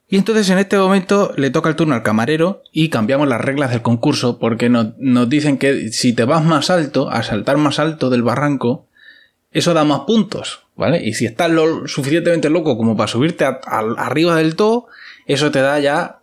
Y 0.09 0.17
entonces 0.17 0.49
en 0.51 0.59
este 0.59 0.79
momento 0.79 1.33
le 1.37 1.51
toca 1.51 1.69
el 1.69 1.75
turno 1.75 1.95
al 1.95 2.05
camarero 2.05 2.63
y 2.73 2.91
cambiamos 2.91 3.27
las 3.27 3.41
reglas 3.41 3.71
del 3.71 3.83
concurso 3.83 4.39
porque 4.39 4.69
nos, 4.69 4.95
dicen 5.29 5.59
que 5.59 5.91
si 5.91 6.13
te 6.13 6.25
vas 6.25 6.45
más 6.45 6.71
alto, 6.71 7.11
a 7.11 7.25
saltar 7.25 7.57
más 7.57 7.81
alto 7.81 8.09
del 8.09 8.23
barranco, 8.23 8.87
eso 9.51 9.75
da 9.75 9.85
más 9.85 10.01
puntos, 10.01 10.63
¿vale? 10.77 11.05
Y 11.05 11.15
si 11.15 11.27
estás 11.27 11.51
lo 11.51 11.89
suficientemente 11.89 12.51
loco 12.51 12.77
como 12.77 12.97
para 12.97 13.09
subirte 13.09 13.45
arriba 13.45 14.37
del 14.37 14.55
todo, 14.55 14.87
eso 15.27 15.51
te 15.51 15.61
da 15.61 15.81
ya, 15.81 16.21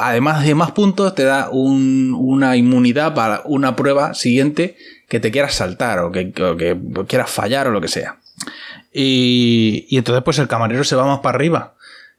además 0.00 0.44
de 0.44 0.54
más 0.54 0.72
puntos, 0.72 1.14
te 1.14 1.24
da 1.24 1.48
una 1.50 2.56
inmunidad 2.56 3.14
para 3.14 3.42
una 3.44 3.76
prueba 3.76 4.14
siguiente 4.14 4.76
que 5.08 5.20
te 5.20 5.30
quieras 5.30 5.54
saltar 5.54 6.00
o 6.00 6.12
que, 6.12 6.32
quieras 7.06 7.30
fallar 7.30 7.68
o 7.68 7.70
lo 7.70 7.80
que 7.80 7.88
sea. 7.88 8.18
Y, 8.92 9.86
y 9.88 9.98
entonces 9.98 10.22
pues 10.24 10.38
el 10.38 10.48
camarero 10.48 10.84
se 10.84 10.96
va 10.96 11.06
más 11.06 11.20
para 11.20 11.36
arriba 11.36 11.74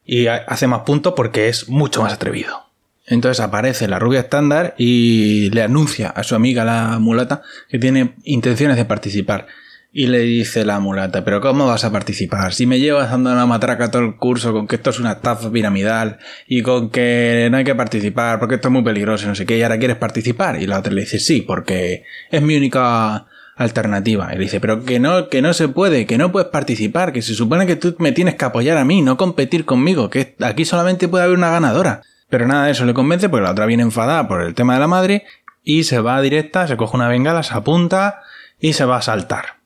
y 0.05 0.27
hace 0.27 0.67
más 0.67 0.81
puntos 0.81 1.13
porque 1.15 1.49
es 1.49 1.69
mucho 1.69 2.01
más 2.01 2.13
atrevido. 2.13 2.69
Entonces 3.05 3.43
aparece 3.43 3.87
la 3.87 3.99
rubia 3.99 4.21
estándar 4.21 4.75
y 4.77 5.49
le 5.49 5.63
anuncia 5.63 6.09
a 6.09 6.23
su 6.23 6.35
amiga 6.35 6.63
la 6.63 6.99
mulata 6.99 7.41
que 7.67 7.79
tiene 7.79 8.15
intenciones 8.23 8.77
de 8.77 8.85
participar. 8.85 9.47
Y 9.91 10.05
le 10.05 10.19
dice 10.19 10.65
la 10.65 10.79
mulata, 10.79 11.25
pero 11.25 11.41
¿cómo 11.41 11.65
vas 11.65 11.83
a 11.83 11.91
participar? 11.91 12.53
Si 12.53 12.67
me 12.67 12.79
llevas 12.79 13.09
dando 13.09 13.31
una 13.31 13.47
matraca 13.47 13.89
todo 13.89 14.03
el 14.03 14.17
curso 14.17 14.53
con 14.53 14.67
que 14.67 14.75
esto 14.75 14.91
es 14.91 14.99
una 14.99 15.13
estafa 15.13 15.51
piramidal 15.51 16.19
y 16.47 16.61
con 16.61 16.91
que 16.91 17.47
no 17.49 17.57
hay 17.57 17.63
que 17.63 17.73
participar 17.73 18.39
porque 18.39 18.55
esto 18.55 18.67
es 18.67 18.71
muy 18.71 18.83
peligroso 18.83 19.25
y 19.25 19.29
no 19.29 19.35
sé 19.35 19.47
qué, 19.47 19.57
y 19.57 19.63
ahora 19.63 19.79
quieres 19.79 19.97
participar. 19.97 20.61
Y 20.61 20.67
la 20.67 20.77
otra 20.79 20.93
le 20.93 21.01
dice, 21.01 21.17
sí, 21.17 21.41
porque 21.41 22.03
es 22.29 22.41
mi 22.43 22.55
única 22.55 23.25
alternativa. 23.55 24.29
Y 24.31 24.37
le 24.37 24.43
dice, 24.43 24.59
pero 24.59 24.85
que 24.85 24.99
no, 24.99 25.27
que 25.27 25.41
no 25.41 25.53
se 25.53 25.69
puede, 25.69 26.05
que 26.05 26.19
no 26.19 26.31
puedes 26.31 26.49
participar, 26.49 27.11
que 27.11 27.23
se 27.23 27.33
supone 27.33 27.65
que 27.65 27.75
tú 27.75 27.95
me 27.97 28.11
tienes 28.11 28.35
que 28.35 28.45
apoyar 28.45 28.77
a 28.77 28.85
mí, 28.85 29.01
no 29.01 29.17
competir 29.17 29.65
conmigo, 29.65 30.11
que 30.11 30.35
aquí 30.39 30.65
solamente 30.65 31.07
puede 31.07 31.23
haber 31.23 31.37
una 31.37 31.49
ganadora. 31.49 32.03
Pero 32.29 32.47
nada 32.47 32.65
de 32.65 32.71
eso 32.73 32.85
le 32.85 32.93
convence 32.93 33.27
porque 33.27 33.43
la 33.43 33.51
otra 33.51 33.65
viene 33.65 33.81
enfadada 33.81 34.27
por 34.27 34.43
el 34.43 34.53
tema 34.53 34.75
de 34.75 34.79
la 34.81 34.87
madre 34.87 35.25
y 35.63 35.83
se 35.83 35.99
va 35.99 36.21
directa, 36.21 36.67
se 36.67 36.77
coge 36.77 36.95
una 36.95 37.07
bengala, 37.07 37.41
se 37.41 37.55
apunta 37.55 38.21
y 38.59 38.73
se 38.73 38.85
va 38.85 38.97
a 38.97 39.01
saltar. 39.01 39.58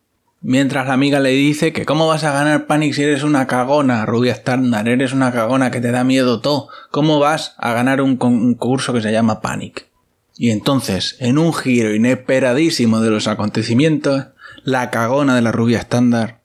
Mientras 0.46 0.88
la 0.88 0.94
amiga 0.94 1.22
le 1.22 1.30
dice 1.30 1.72
que 1.72 1.86
cómo 1.86 2.06
vas 2.06 2.26
a 2.26 2.34
ganar 2.34 2.68
Panic 2.68 2.94
si 2.94 3.04
eres 3.04 3.24
una 3.24 3.48
cagona, 3.48 4.06
rubia 4.06 4.34
estándar, 4.34 4.90
eres 4.90 5.14
una 5.14 5.32
cagona 5.32 5.72
que 5.72 5.80
te 5.80 5.92
da 5.92 6.04
miedo 6.04 6.42
todo. 6.42 6.68
¿Cómo 6.92 7.18
vas 7.18 7.56
a 7.58 7.72
ganar 7.72 8.02
un 8.02 8.18
concurso 8.18 8.92
que 8.92 9.02
se 9.02 9.14
llama 9.14 9.40
Panic? 9.40 9.88
Y 10.36 10.50
entonces, 10.50 11.16
en 11.20 11.38
un 11.38 11.54
giro 11.54 11.96
inesperadísimo 11.96 13.00
de 13.00 13.10
los 13.10 13.28
acontecimientos, 13.28 14.26
la 14.66 14.90
cagona 14.90 15.34
de 15.34 15.44
la 15.44 15.54
rubia 15.54 15.80
estándar 15.80 16.42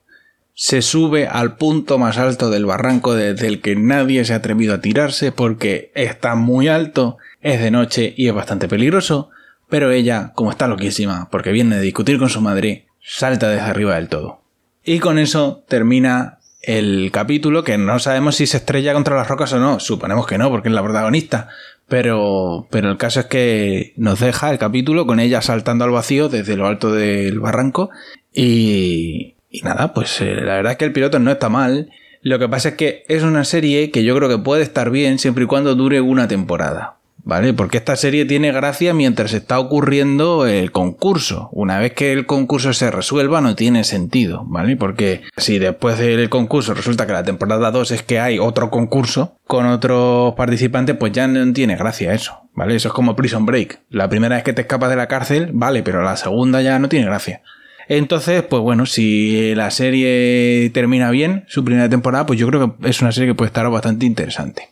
se 0.55 0.81
sube 0.81 1.27
al 1.27 1.57
punto 1.57 1.99
más 1.99 2.19
alto 2.19 2.51
del 2.51 2.67
barranco 2.67 3.15
desde 3.17 3.49
el 3.49 3.61
que 3.61 3.75
nadie 3.75 4.25
se 4.25 4.33
ha 4.33 4.37
atrevido 4.37 4.75
a 4.75 4.81
tirarse 4.81 5.33
porque 5.33 5.91
está 5.97 6.37
muy 6.37 6.69
alto, 6.69 7.17
es 7.41 7.61
de 7.61 7.73
noche 7.73 8.15
y 8.17 8.29
es 8.29 8.35
bastante 8.35 8.69
peligroso, 8.69 9.31
pero 9.69 9.91
ella, 9.91 10.33
como 10.37 10.53
está 10.53 10.69
loquísima, 10.69 11.29
porque 11.31 11.51
viene 11.51 11.77
de 11.77 11.83
discutir 11.83 12.19
con 12.19 12.29
su 12.29 12.41
madre, 12.41 12.88
salta 13.03 13.49
desde 13.49 13.63
arriba 13.63 13.95
del 13.97 14.09
todo. 14.09 14.43
Y 14.85 15.01
con 15.01 15.19
eso 15.19 15.65
termina 15.69 16.39
el 16.63 17.11
capítulo 17.13 17.65
que 17.65 17.79
no 17.79 17.99
sabemos 17.99 18.37
si 18.37 18.47
se 18.47 18.59
estrella 18.59 18.93
contra 18.93 19.17
las 19.17 19.29
rocas 19.29 19.53
o 19.53 19.59
no. 19.59 19.81
Suponemos 19.81 20.27
que 20.27 20.39
no, 20.39 20.51
porque 20.51 20.69
es 20.69 20.75
la 20.75 20.83
protagonista. 20.83 21.49
Pero, 21.89 22.67
pero 22.71 22.91
el 22.91 22.99
caso 22.99 23.21
es 23.21 23.27
que 23.27 23.95
nos 23.97 24.21
deja 24.21 24.51
el 24.51 24.59
capítulo 24.59 25.07
con 25.07 25.21
ella 25.21 25.41
saltando 25.41 25.85
al 25.85 25.91
vacío 25.91 26.29
desde 26.29 26.57
lo 26.57 26.67
alto 26.67 26.93
del 26.93 27.41
barranco. 27.41 27.91
Y, 28.35 29.37
y 29.51 29.63
nada, 29.63 29.95
pues 29.95 30.21
eh, 30.21 30.35
la 30.35 30.57
verdad 30.57 30.73
es 30.73 30.79
que 30.79 30.85
el 30.85 30.93
piloto 30.93 31.19
no 31.19 31.31
está 31.31 31.49
mal. 31.49 31.91
Lo 32.21 32.39
que 32.39 32.49
pasa 32.49 32.71
es 32.71 32.75
que 32.75 33.05
es 33.09 33.23
una 33.23 33.45
serie 33.45 33.91
que 33.91 34.05
yo 34.05 34.15
creo 34.17 34.29
que 34.29 34.39
puede 34.39 34.63
estar 34.63 34.91
bien 34.91 35.19
siempre 35.19 35.45
y 35.45 35.47
cuando 35.47 35.75
dure 35.75 36.01
una 36.01 36.29
temporada. 36.29 36.98
¿Vale? 37.29 37.53
Porque 37.53 37.77
esta 37.77 37.95
serie 37.95 38.25
tiene 38.25 38.53
gracia 38.53 38.95
mientras 38.95 39.35
está 39.35 39.61
ocurriendo 39.61 40.47
el 40.47 40.73
concurso. 40.73 41.51
Una 41.53 41.79
vez 41.79 41.93
que 41.93 42.11
el 42.11 42.25
concurso 42.25 42.73
se 42.73 42.91
resuelva 42.91 43.43
no 43.43 43.55
tiene 43.55 43.85
sentido, 43.85 44.47
¿vale? 44.47 44.79
Porque 44.79 45.21
si 45.37 45.59
después 45.59 45.99
del 45.99 46.31
concurso 46.31 46.73
resulta 46.73 47.07
que 47.07 47.13
la 47.13 47.25
temporada 47.25 47.71
2 47.71 47.91
es 47.91 48.03
que 48.03 48.19
hay 48.19 48.39
otro 48.39 48.71
concurso 48.71 49.37
con 49.47 49.67
otros 49.67 50.37
participantes, 50.37 50.97
pues 50.97 51.13
ya 51.13 51.29
no 51.29 51.53
tiene 51.53 51.77
gracia 51.77 52.15
eso, 52.15 52.49
¿vale? 52.55 52.75
Eso 52.77 52.89
es 52.89 52.95
como 52.95 53.15
Prison 53.15 53.45
Break. 53.45 53.81
La 53.91 54.09
primera 54.09 54.37
vez 54.37 54.45
que 54.45 54.55
te 54.55 54.63
escapas 54.63 54.89
de 54.89 54.97
la 54.97 55.07
cárcel, 55.07 55.51
vale, 55.53 55.83
pero 55.83 56.03
la 56.03 56.17
segunda 56.17 56.63
ya 56.63 56.79
no 56.79 56.89
tiene 56.89 57.05
gracia. 57.05 57.43
Entonces, 57.89 58.43
pues 58.43 58.63
bueno, 58.63 58.87
si 58.87 59.55
la 59.55 59.71
serie 59.71 60.71
termina 60.73 61.11
bien, 61.11 61.45
su 61.47 61.63
primera 61.63 61.91
temporada, 61.91 62.25
pues 62.25 62.39
yo 62.39 62.47
creo 62.47 62.79
que 62.79 62.89
es 62.89 63.03
una 63.03 63.13
serie 63.13 63.29
que 63.29 63.35
puede 63.35 63.49
estar 63.49 63.69
bastante 63.69 64.07
interesante. 64.07 64.71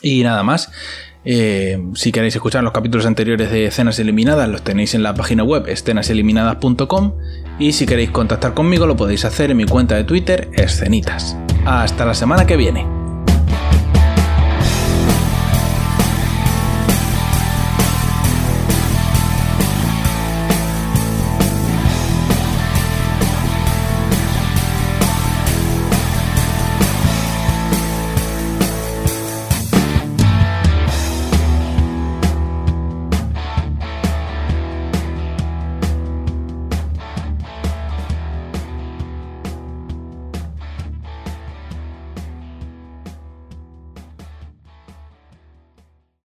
Y 0.00 0.24
nada 0.24 0.42
más. 0.42 0.68
Eh, 1.24 1.80
si 1.94 2.10
queréis 2.10 2.34
escuchar 2.34 2.64
los 2.64 2.72
capítulos 2.72 3.06
anteriores 3.06 3.50
de 3.50 3.66
Escenas 3.66 3.98
Eliminadas, 3.98 4.48
los 4.48 4.62
tenéis 4.62 4.94
en 4.94 5.02
la 5.02 5.14
página 5.14 5.44
web 5.44 5.68
escenaseliminadas.com 5.68 7.12
y 7.58 7.72
si 7.72 7.86
queréis 7.86 8.10
contactar 8.10 8.54
conmigo 8.54 8.86
lo 8.86 8.96
podéis 8.96 9.24
hacer 9.24 9.50
en 9.50 9.56
mi 9.56 9.64
cuenta 9.64 9.94
de 9.94 10.04
Twitter, 10.04 10.50
Escenitas. 10.54 11.36
Hasta 11.64 12.04
la 12.04 12.14
semana 12.14 12.46
que 12.46 12.56
viene. 12.56 13.01